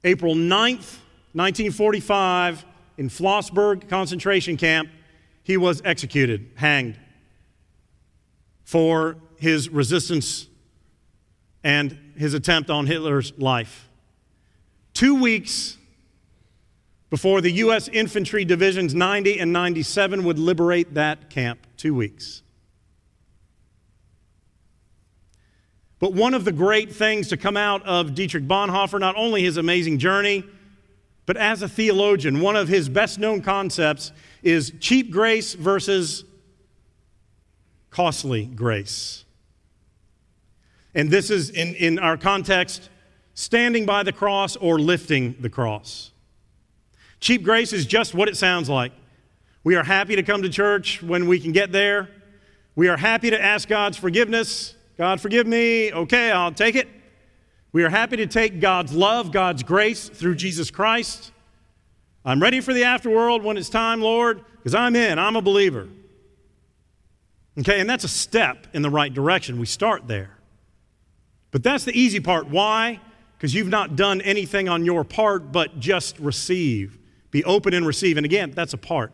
April 0.04 0.34
9th, 0.34 0.98
1945, 1.32 2.66
in 2.98 3.08
Flossenbürg 3.08 3.88
concentration 3.88 4.58
camp, 4.58 4.90
he 5.42 5.56
was 5.56 5.80
executed, 5.86 6.50
hanged, 6.56 6.98
for 8.64 9.16
his 9.38 9.70
resistance 9.70 10.48
and 11.64 11.98
his 12.14 12.34
attempt 12.34 12.68
on 12.68 12.84
Hitler's 12.84 13.32
life. 13.38 13.88
Two 14.92 15.14
weeks 15.14 15.77
before 17.10 17.40
the 17.40 17.50
U.S. 17.52 17.88
Infantry 17.88 18.44
Divisions 18.44 18.94
90 18.94 19.38
and 19.38 19.52
97 19.52 20.24
would 20.24 20.38
liberate 20.38 20.94
that 20.94 21.30
camp. 21.30 21.66
Two 21.76 21.94
weeks. 21.94 22.42
But 25.98 26.12
one 26.12 26.34
of 26.34 26.44
the 26.44 26.52
great 26.52 26.92
things 26.92 27.28
to 27.28 27.36
come 27.36 27.56
out 27.56 27.84
of 27.84 28.14
Dietrich 28.14 28.46
Bonhoeffer, 28.46 29.00
not 29.00 29.16
only 29.16 29.42
his 29.42 29.56
amazing 29.56 29.98
journey, 29.98 30.44
but 31.26 31.36
as 31.36 31.62
a 31.62 31.68
theologian, 31.68 32.40
one 32.40 32.56
of 32.56 32.68
his 32.68 32.88
best 32.88 33.18
known 33.18 33.42
concepts 33.42 34.12
is 34.42 34.72
cheap 34.80 35.10
grace 35.10 35.54
versus 35.54 36.24
costly 37.90 38.46
grace. 38.46 39.24
And 40.94 41.10
this 41.10 41.30
is, 41.30 41.50
in, 41.50 41.74
in 41.74 41.98
our 41.98 42.16
context, 42.16 42.88
standing 43.34 43.86
by 43.86 44.02
the 44.02 44.12
cross 44.12 44.56
or 44.56 44.78
lifting 44.78 45.36
the 45.40 45.50
cross. 45.50 46.12
Cheap 47.20 47.42
grace 47.42 47.72
is 47.72 47.86
just 47.86 48.14
what 48.14 48.28
it 48.28 48.36
sounds 48.36 48.68
like. 48.68 48.92
We 49.64 49.74
are 49.74 49.82
happy 49.82 50.16
to 50.16 50.22
come 50.22 50.42
to 50.42 50.48
church 50.48 51.02
when 51.02 51.26
we 51.26 51.40
can 51.40 51.52
get 51.52 51.72
there. 51.72 52.08
We 52.74 52.88
are 52.88 52.96
happy 52.96 53.30
to 53.30 53.42
ask 53.42 53.68
God's 53.68 53.96
forgiveness. 53.96 54.74
God, 54.96 55.20
forgive 55.20 55.46
me. 55.46 55.92
Okay, 55.92 56.30
I'll 56.30 56.52
take 56.52 56.76
it. 56.76 56.88
We 57.72 57.84
are 57.84 57.88
happy 57.88 58.16
to 58.16 58.26
take 58.26 58.60
God's 58.60 58.92
love, 58.92 59.32
God's 59.32 59.62
grace 59.62 60.08
through 60.08 60.36
Jesus 60.36 60.70
Christ. 60.70 61.32
I'm 62.24 62.40
ready 62.40 62.60
for 62.60 62.72
the 62.72 62.82
afterworld 62.82 63.42
when 63.42 63.56
it's 63.56 63.68
time, 63.68 64.00
Lord, 64.00 64.44
because 64.56 64.74
I'm 64.74 64.96
in. 64.96 65.18
I'm 65.18 65.36
a 65.36 65.42
believer. 65.42 65.88
Okay, 67.58 67.80
and 67.80 67.90
that's 67.90 68.04
a 68.04 68.08
step 68.08 68.66
in 68.72 68.82
the 68.82 68.90
right 68.90 69.12
direction. 69.12 69.58
We 69.58 69.66
start 69.66 70.06
there. 70.06 70.38
But 71.50 71.62
that's 71.62 71.84
the 71.84 71.98
easy 71.98 72.20
part. 72.20 72.48
Why? 72.48 73.00
Because 73.36 73.54
you've 73.54 73.68
not 73.68 73.96
done 73.96 74.20
anything 74.20 74.68
on 74.68 74.84
your 74.84 75.04
part 75.04 75.52
but 75.52 75.80
just 75.80 76.18
receive. 76.18 76.97
Be 77.30 77.44
open 77.44 77.74
and 77.74 77.86
receive. 77.86 78.16
And 78.16 78.24
again, 78.24 78.52
that's 78.52 78.72
a 78.72 78.78
part. 78.78 79.12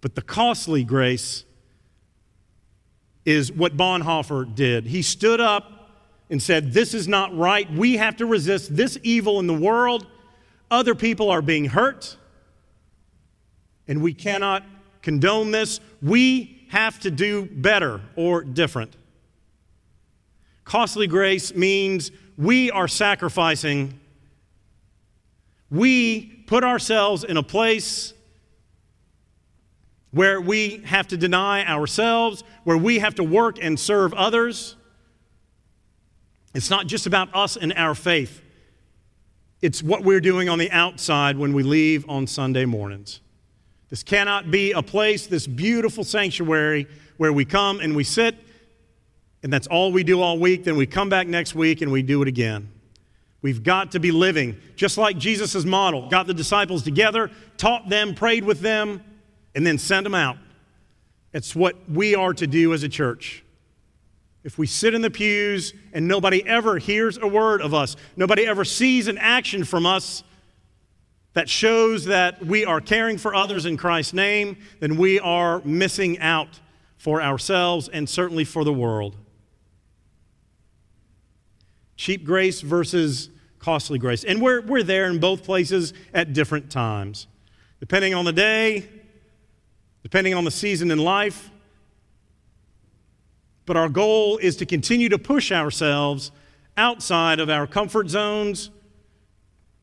But 0.00 0.14
the 0.14 0.22
costly 0.22 0.84
grace 0.84 1.44
is 3.24 3.52
what 3.52 3.76
Bonhoeffer 3.76 4.54
did. 4.54 4.86
He 4.86 5.02
stood 5.02 5.40
up 5.40 5.90
and 6.30 6.42
said, 6.42 6.72
This 6.72 6.94
is 6.94 7.06
not 7.06 7.36
right. 7.36 7.70
We 7.70 7.96
have 7.96 8.16
to 8.16 8.26
resist 8.26 8.74
this 8.74 8.98
evil 9.02 9.38
in 9.40 9.46
the 9.46 9.54
world. 9.54 10.06
Other 10.70 10.94
people 10.94 11.30
are 11.30 11.42
being 11.42 11.66
hurt, 11.66 12.16
and 13.88 14.02
we 14.02 14.14
cannot 14.14 14.64
condone 15.02 15.50
this. 15.50 15.80
We 16.00 16.66
have 16.70 17.00
to 17.00 17.10
do 17.10 17.46
better 17.46 18.00
or 18.14 18.42
different. 18.44 18.96
Costly 20.64 21.08
grace 21.08 21.52
means 21.54 22.12
we 22.38 22.70
are 22.70 22.86
sacrificing. 22.86 23.98
We 25.68 26.39
put 26.50 26.64
ourselves 26.64 27.22
in 27.22 27.36
a 27.36 27.42
place 27.44 28.12
where 30.10 30.40
we 30.40 30.78
have 30.78 31.06
to 31.06 31.16
deny 31.16 31.64
ourselves, 31.64 32.42
where 32.64 32.76
we 32.76 32.98
have 32.98 33.14
to 33.14 33.22
work 33.22 33.62
and 33.62 33.78
serve 33.78 34.12
others. 34.14 34.74
It's 36.52 36.68
not 36.68 36.88
just 36.88 37.06
about 37.06 37.32
us 37.36 37.56
and 37.56 37.72
our 37.74 37.94
faith, 37.94 38.42
it's 39.62 39.80
what 39.80 40.02
we're 40.02 40.20
doing 40.20 40.48
on 40.48 40.58
the 40.58 40.68
outside 40.72 41.38
when 41.38 41.52
we 41.52 41.62
leave 41.62 42.04
on 42.08 42.26
Sunday 42.26 42.64
mornings. 42.64 43.20
This 43.88 44.02
cannot 44.02 44.50
be 44.50 44.72
a 44.72 44.82
place, 44.82 45.28
this 45.28 45.46
beautiful 45.46 46.02
sanctuary, 46.02 46.88
where 47.16 47.32
we 47.32 47.44
come 47.44 47.78
and 47.78 47.94
we 47.94 48.02
sit, 48.02 48.34
and 49.44 49.52
that's 49.52 49.68
all 49.68 49.92
we 49.92 50.02
do 50.02 50.20
all 50.20 50.36
week. 50.36 50.64
Then 50.64 50.74
we 50.74 50.86
come 50.86 51.08
back 51.08 51.28
next 51.28 51.54
week 51.54 51.80
and 51.80 51.92
we 51.92 52.02
do 52.02 52.22
it 52.22 52.26
again. 52.28 52.72
We've 53.42 53.62
got 53.62 53.92
to 53.92 54.00
be 54.00 54.10
living 54.10 54.56
just 54.76 54.98
like 54.98 55.16
Jesus' 55.16 55.64
model. 55.64 56.08
Got 56.08 56.26
the 56.26 56.34
disciples 56.34 56.82
together, 56.82 57.30
taught 57.56 57.88
them, 57.88 58.14
prayed 58.14 58.44
with 58.44 58.60
them, 58.60 59.02
and 59.54 59.66
then 59.66 59.78
sent 59.78 60.04
them 60.04 60.14
out. 60.14 60.36
It's 61.32 61.54
what 61.54 61.76
we 61.88 62.14
are 62.14 62.34
to 62.34 62.46
do 62.46 62.74
as 62.74 62.82
a 62.82 62.88
church. 62.88 63.44
If 64.42 64.58
we 64.58 64.66
sit 64.66 64.94
in 64.94 65.02
the 65.02 65.10
pews 65.10 65.74
and 65.92 66.08
nobody 66.08 66.46
ever 66.46 66.78
hears 66.78 67.18
a 67.18 67.26
word 67.26 67.60
of 67.60 67.74
us, 67.74 67.96
nobody 68.16 68.46
ever 68.46 68.64
sees 68.64 69.06
an 69.06 69.18
action 69.18 69.64
from 69.64 69.86
us 69.86 70.22
that 71.34 71.48
shows 71.48 72.06
that 72.06 72.44
we 72.44 72.64
are 72.64 72.80
caring 72.80 73.18
for 73.18 73.34
others 73.34 73.66
in 73.66 73.76
Christ's 73.76 74.14
name, 74.14 74.56
then 74.80 74.96
we 74.96 75.20
are 75.20 75.60
missing 75.64 76.18
out 76.18 76.60
for 76.96 77.22
ourselves 77.22 77.88
and 77.88 78.08
certainly 78.08 78.44
for 78.44 78.64
the 78.64 78.72
world. 78.72 79.16
Cheap 82.00 82.24
grace 82.24 82.62
versus 82.62 83.28
costly 83.58 83.98
grace. 83.98 84.24
And 84.24 84.40
we're, 84.40 84.62
we're 84.62 84.82
there 84.82 85.10
in 85.10 85.18
both 85.18 85.44
places 85.44 85.92
at 86.14 86.32
different 86.32 86.70
times. 86.70 87.26
Depending 87.78 88.14
on 88.14 88.24
the 88.24 88.32
day, 88.32 88.88
depending 90.02 90.32
on 90.32 90.44
the 90.44 90.50
season 90.50 90.90
in 90.90 90.96
life, 90.96 91.50
but 93.66 93.76
our 93.76 93.90
goal 93.90 94.38
is 94.38 94.56
to 94.56 94.64
continue 94.64 95.10
to 95.10 95.18
push 95.18 95.52
ourselves 95.52 96.32
outside 96.78 97.38
of 97.38 97.50
our 97.50 97.66
comfort 97.66 98.08
zones, 98.08 98.70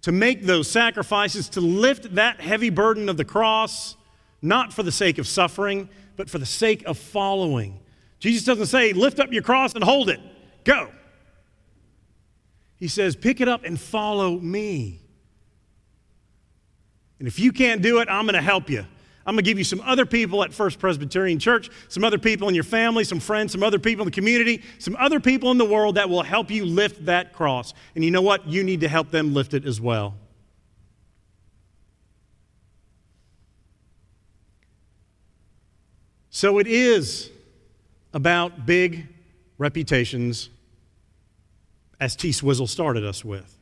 to 0.02 0.12
make 0.12 0.42
those 0.42 0.68
sacrifices, 0.68 1.50
to 1.50 1.62
lift 1.62 2.16
that 2.16 2.42
heavy 2.42 2.72
burden 2.72 3.10
of 3.10 3.18
the 3.18 3.26
cross, 3.26 3.96
not 4.42 4.74
for 4.74 4.82
the 4.82 4.92
sake 4.92 5.20
of 5.20 5.28
suffering, 5.28 5.88
but 6.16 6.32
for 6.32 6.40
the 6.40 6.48
sake 6.48 6.84
of 6.88 6.98
following. 6.98 7.80
Jesus 8.20 8.44
doesn't 8.44 8.66
say, 8.66 8.92
lift 8.92 9.20
up 9.20 9.32
your 9.32 9.44
cross 9.44 9.76
and 9.76 9.84
hold 9.84 10.10
it, 10.10 10.20
go. 10.64 10.90
He 12.78 12.88
says, 12.88 13.16
pick 13.16 13.42
it 13.42 13.48
up 13.48 13.64
and 13.64 13.80
follow 13.80 14.40
me. 14.40 15.02
And 17.20 17.28
if 17.28 17.40
you 17.40 17.52
can't 17.52 17.82
do 17.82 18.00
it, 18.00 18.08
I'm 18.10 18.26
going 18.26 18.36
to 18.36 18.42
help 18.42 18.70
you. 18.70 18.86
I'm 19.26 19.34
going 19.34 19.44
to 19.44 19.50
give 19.50 19.58
you 19.58 19.66
some 19.66 19.82
other 19.82 20.06
people 20.06 20.42
at 20.44 20.54
First 20.54 20.80
Presbyterian 20.80 21.38
Church, 21.38 21.70
some 21.90 22.06
other 22.06 22.18
people 22.18 22.48
in 22.48 22.56
your 22.56 22.64
family, 22.64 23.04
some 23.04 23.20
friends, 23.20 23.52
some 23.52 23.62
other 23.62 23.80
people 23.80 24.04
in 24.04 24.06
the 24.06 24.16
community, 24.16 24.64
some 24.80 24.96
other 24.98 25.20
people 25.20 25.52
in 25.52 25.58
the 25.58 25.66
world 25.66 25.96
that 25.96 26.10
will 26.10 26.24
help 26.24 26.50
you 26.50 26.66
lift 26.66 27.06
that 27.08 27.34
cross. 27.34 27.74
And 27.96 28.06
you 28.06 28.12
know 28.12 28.22
what? 28.22 28.48
You 28.48 28.64
need 28.64 28.80
to 28.82 28.88
help 28.88 29.12
them 29.12 29.34
lift 29.34 29.54
it 29.54 29.66
as 29.66 29.82
well. 29.82 30.16
So 36.30 36.60
it 36.60 36.68
is 36.68 37.32
about 38.14 38.66
big 38.66 39.08
reputations, 39.58 40.50
as 42.00 42.16
T. 42.16 42.32
Swizzle 42.32 42.68
started 42.68 43.04
us 43.04 43.26
with. 43.26 43.58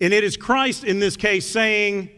And 0.00 0.12
it 0.12 0.24
is 0.24 0.36
Christ 0.36 0.84
in 0.84 0.98
this 0.98 1.16
case 1.16 1.48
saying, 1.48 2.10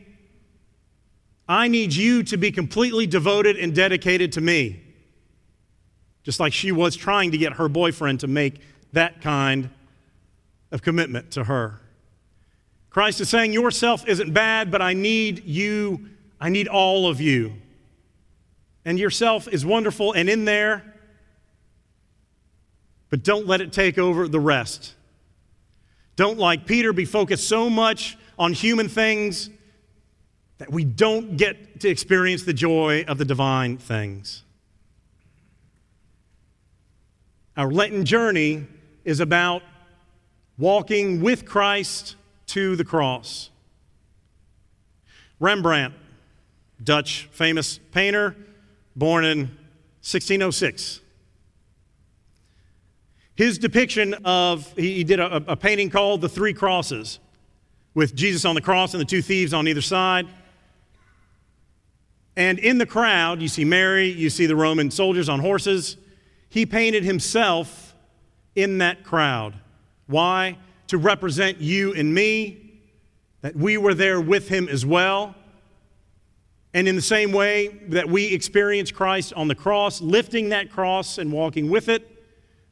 I 1.47 1.69
need 1.69 1.95
you 1.95 2.23
to 2.25 2.37
be 2.37 2.51
completely 2.51 3.07
devoted 3.07 3.57
and 3.57 3.75
dedicated 3.75 4.33
to 4.33 4.41
me. 4.41 4.81
Just 6.23 6.41
like 6.41 6.55
she 6.55 6.73
was 6.73 6.97
trying 6.97 7.33
to 7.33 7.39
get 7.39 7.55
her 7.55 7.69
boyfriend 7.69 8.21
to 8.21 8.27
make 8.27 8.61
that 8.93 9.21
kind 9.21 9.69
of 10.73 10.81
commitment 10.81 11.33
to 11.33 11.45
her. 11.45 11.81
Christ 12.89 13.21
is 13.21 13.29
saying, 13.29 13.53
Yourself 13.53 14.07
isn't 14.09 14.33
bad, 14.33 14.71
but 14.71 14.81
I 14.81 14.95
need 14.95 15.45
you. 15.45 16.09
I 16.41 16.49
need 16.49 16.69
all 16.69 17.09
of 17.09 17.21
you. 17.21 17.55
And 18.85 18.99
yourself 18.99 19.49
is 19.49 19.67
wonderful 19.67 20.13
and 20.13 20.29
in 20.29 20.45
there, 20.45 20.94
but 23.15 23.23
don't 23.23 23.47
let 23.47 23.61
it 23.61 23.73
take 23.73 23.97
over 23.97 24.27
the 24.27 24.41
rest. 24.41 24.93
Don't, 26.17 26.37
like 26.37 26.67
Peter, 26.67 26.93
be 26.93 27.05
focused 27.05 27.49
so 27.49 27.71
much 27.71 28.19
on 28.37 28.53
human 28.53 28.89
things 28.89 29.51
that 30.59 30.73
we 30.73 30.85
don't 30.85 31.37
get 31.37 31.79
to 31.83 31.89
experience 31.89 32.43
the 32.43 32.53
joy 32.53 33.05
of 33.07 33.19
the 33.19 33.25
divine 33.25 33.79
things. 33.79 34.43
Our 37.57 37.71
Lenten 37.71 38.05
journey 38.05 38.67
is 39.05 39.21
about 39.21 39.63
walking 40.59 41.21
with 41.21 41.45
Christ 41.45 42.17
to 42.47 42.75
the 42.75 42.85
cross. 42.85 43.49
Rembrandt, 45.39 45.95
Dutch 46.83 47.29
famous 47.31 47.79
painter, 47.93 48.35
born 48.97 49.25
in 49.25 49.39
1606. 50.03 51.03
His 53.37 53.59
depiction 53.59 54.15
of, 54.25 54.73
he 54.77 55.03
did 55.03 55.19
a, 55.19 55.53
a 55.53 55.57
painting 55.57 55.91
called 55.91 56.21
The 56.21 56.29
Three 56.29 56.55
Crosses, 56.55 57.19
with 57.93 58.15
Jesus 58.15 58.45
on 58.45 58.55
the 58.55 58.61
cross 58.61 58.95
and 58.95 59.01
the 59.01 59.05
two 59.05 59.23
thieves 59.23 59.53
on 59.53 59.69
either 59.69 59.81
side. 59.81 60.27
And 62.37 62.59
in 62.59 62.79
the 62.79 62.87
crowd, 62.87 63.41
you 63.41 63.49
see 63.49 63.65
Mary, 63.65 64.09
you 64.09 64.31
see 64.31 64.47
the 64.47 64.57
Roman 64.57 64.91
soldiers 64.91 65.29
on 65.29 65.41
horses. 65.41 65.97
He 66.49 66.67
painted 66.67 67.05
himself 67.05 67.95
in 68.55 68.79
that 68.79 69.05
crowd. 69.05 69.55
Why? 70.07 70.59
To 70.89 70.99
represent 70.99 71.61
you 71.61 71.95
and 71.95 72.13
me, 72.13 72.81
that 73.43 73.55
we 73.55 73.77
were 73.79 73.95
there 73.95 74.21
with 74.21 74.49
him 74.49 74.69
as 74.69 74.85
well. 74.85 75.35
And 76.73 76.89
in 76.89 76.97
the 76.97 77.03
same 77.03 77.31
way 77.31 77.69
that 77.89 78.09
we 78.09 78.27
experience 78.33 78.91
Christ 78.91 79.33
on 79.35 79.47
the 79.47 79.55
cross, 79.55 80.01
lifting 80.01 80.49
that 80.49 80.71
cross 80.71 81.19
and 81.19 81.33
walking 81.33 81.71
with 81.71 81.89
it, 81.89 82.14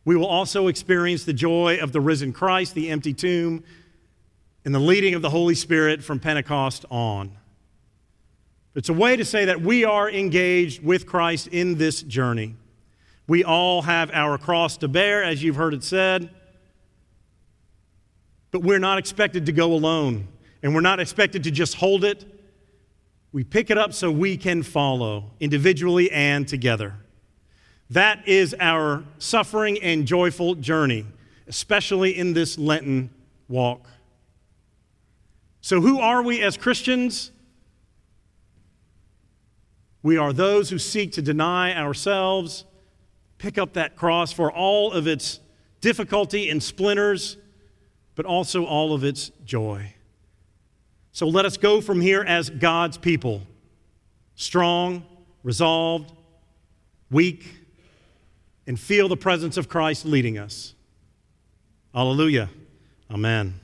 we 0.05 0.17
will 0.17 0.27
also 0.27 0.67
experience 0.69 1.25
the 1.25 1.33
joy 1.33 1.79
of 1.81 1.93
the 1.93 2.01
risen 2.01 2.33
Christ, 2.33 2.75
the 2.75 2.91
empty 2.91 3.13
tomb, 3.13 3.63
and 4.65 4.75
the 4.75 4.81
leading 4.81 5.15
of 5.15 5.23
the 5.23 5.31
Holy 5.31 5.55
Spirit 5.55 6.03
from 6.03 6.19
Pentecost 6.19 6.85
on. 6.91 7.33
It's 8.75 8.89
a 8.89 8.95
way 8.95 9.17
to 9.17 9.25
say 9.25 9.45
that 9.45 9.61
we 9.61 9.85
are 9.85 10.11
engaged 10.11 10.83
with 10.83 11.07
Christ 11.07 11.49
in 11.49 11.77
this 11.77 12.03
journey. 12.03 12.57
We 13.27 13.45
all 13.45 13.83
have 13.83 14.11
our 14.13 14.39
cross 14.39 14.79
to 14.79 14.89
bear, 14.89 15.23
as 15.23 15.43
you've 15.43 15.57
heard 15.57 15.75
it 15.75 15.85
said, 15.85 16.31
but 18.51 18.63
we're 18.63 18.79
not 18.79 18.99
expected 18.99 19.47
to 19.47 19.53
go 19.53 19.73
alone, 19.73 20.29
and 20.63 20.75
we're 20.75 20.81
not 20.81 21.01
expected 21.01 21.45
to 21.45 21.51
just 21.51 21.77
hold 21.77 22.05
it. 22.05 22.25
We 23.33 23.45
pick 23.45 23.71
it 23.71 23.79
up 23.79 23.93
so 23.93 24.11
we 24.11 24.37
can 24.37 24.63
follow 24.63 25.31
individually 25.41 26.11
and 26.11 26.47
together. 26.47 26.95
That 27.93 28.27
is 28.27 28.57
our 28.59 29.05
suffering 29.19 29.79
and 29.83 30.07
joyful 30.07 30.55
journey, 30.55 31.05
especially 31.47 32.17
in 32.17 32.33
this 32.33 32.57
Lenten 32.57 33.11
walk. 33.49 33.87
So, 35.61 35.83
who 35.83 36.01
are 36.01 36.23
we 36.23 36.43
as 36.43 36.57
Christians? 36.57 37.33
We 40.03 40.17
are 40.17 40.33
those 40.33 40.71
who 40.71 40.79
seek 40.79 41.13
to 41.13 41.23
deny 41.23 41.77
ourselves, 41.77 42.65
pick 43.37 43.59
up 43.59 43.75
that 43.75 43.95
cross 43.95 44.33
for 44.33 44.51
all 44.51 44.93
of 44.93 45.07
its 45.07 45.41
difficulty 45.83 46.49
and 46.49 46.63
splinters, 46.63 47.37
but 48.15 48.25
also 48.25 48.65
all 48.65 48.95
of 48.95 49.05
its 49.05 49.31
joy. 49.45 49.93
So 51.13 51.29
let 51.29 51.45
us 51.45 51.59
go 51.59 51.83
from 51.83 52.01
here 52.01 52.23
as 52.23 52.49
God's 52.49 52.97
people 52.97 53.43
strong, 54.35 55.05
resolved, 55.43 56.11
weak, 57.11 57.62
and 58.67 58.79
feel 58.79 59.09
the 59.09 59.17
presence 59.17 59.57
of 59.57 59.69
Christ 59.69 60.05
leading 60.05 60.39
us. 60.39 60.75
Hallelujah. 61.95 62.49
Amen. 63.11 63.55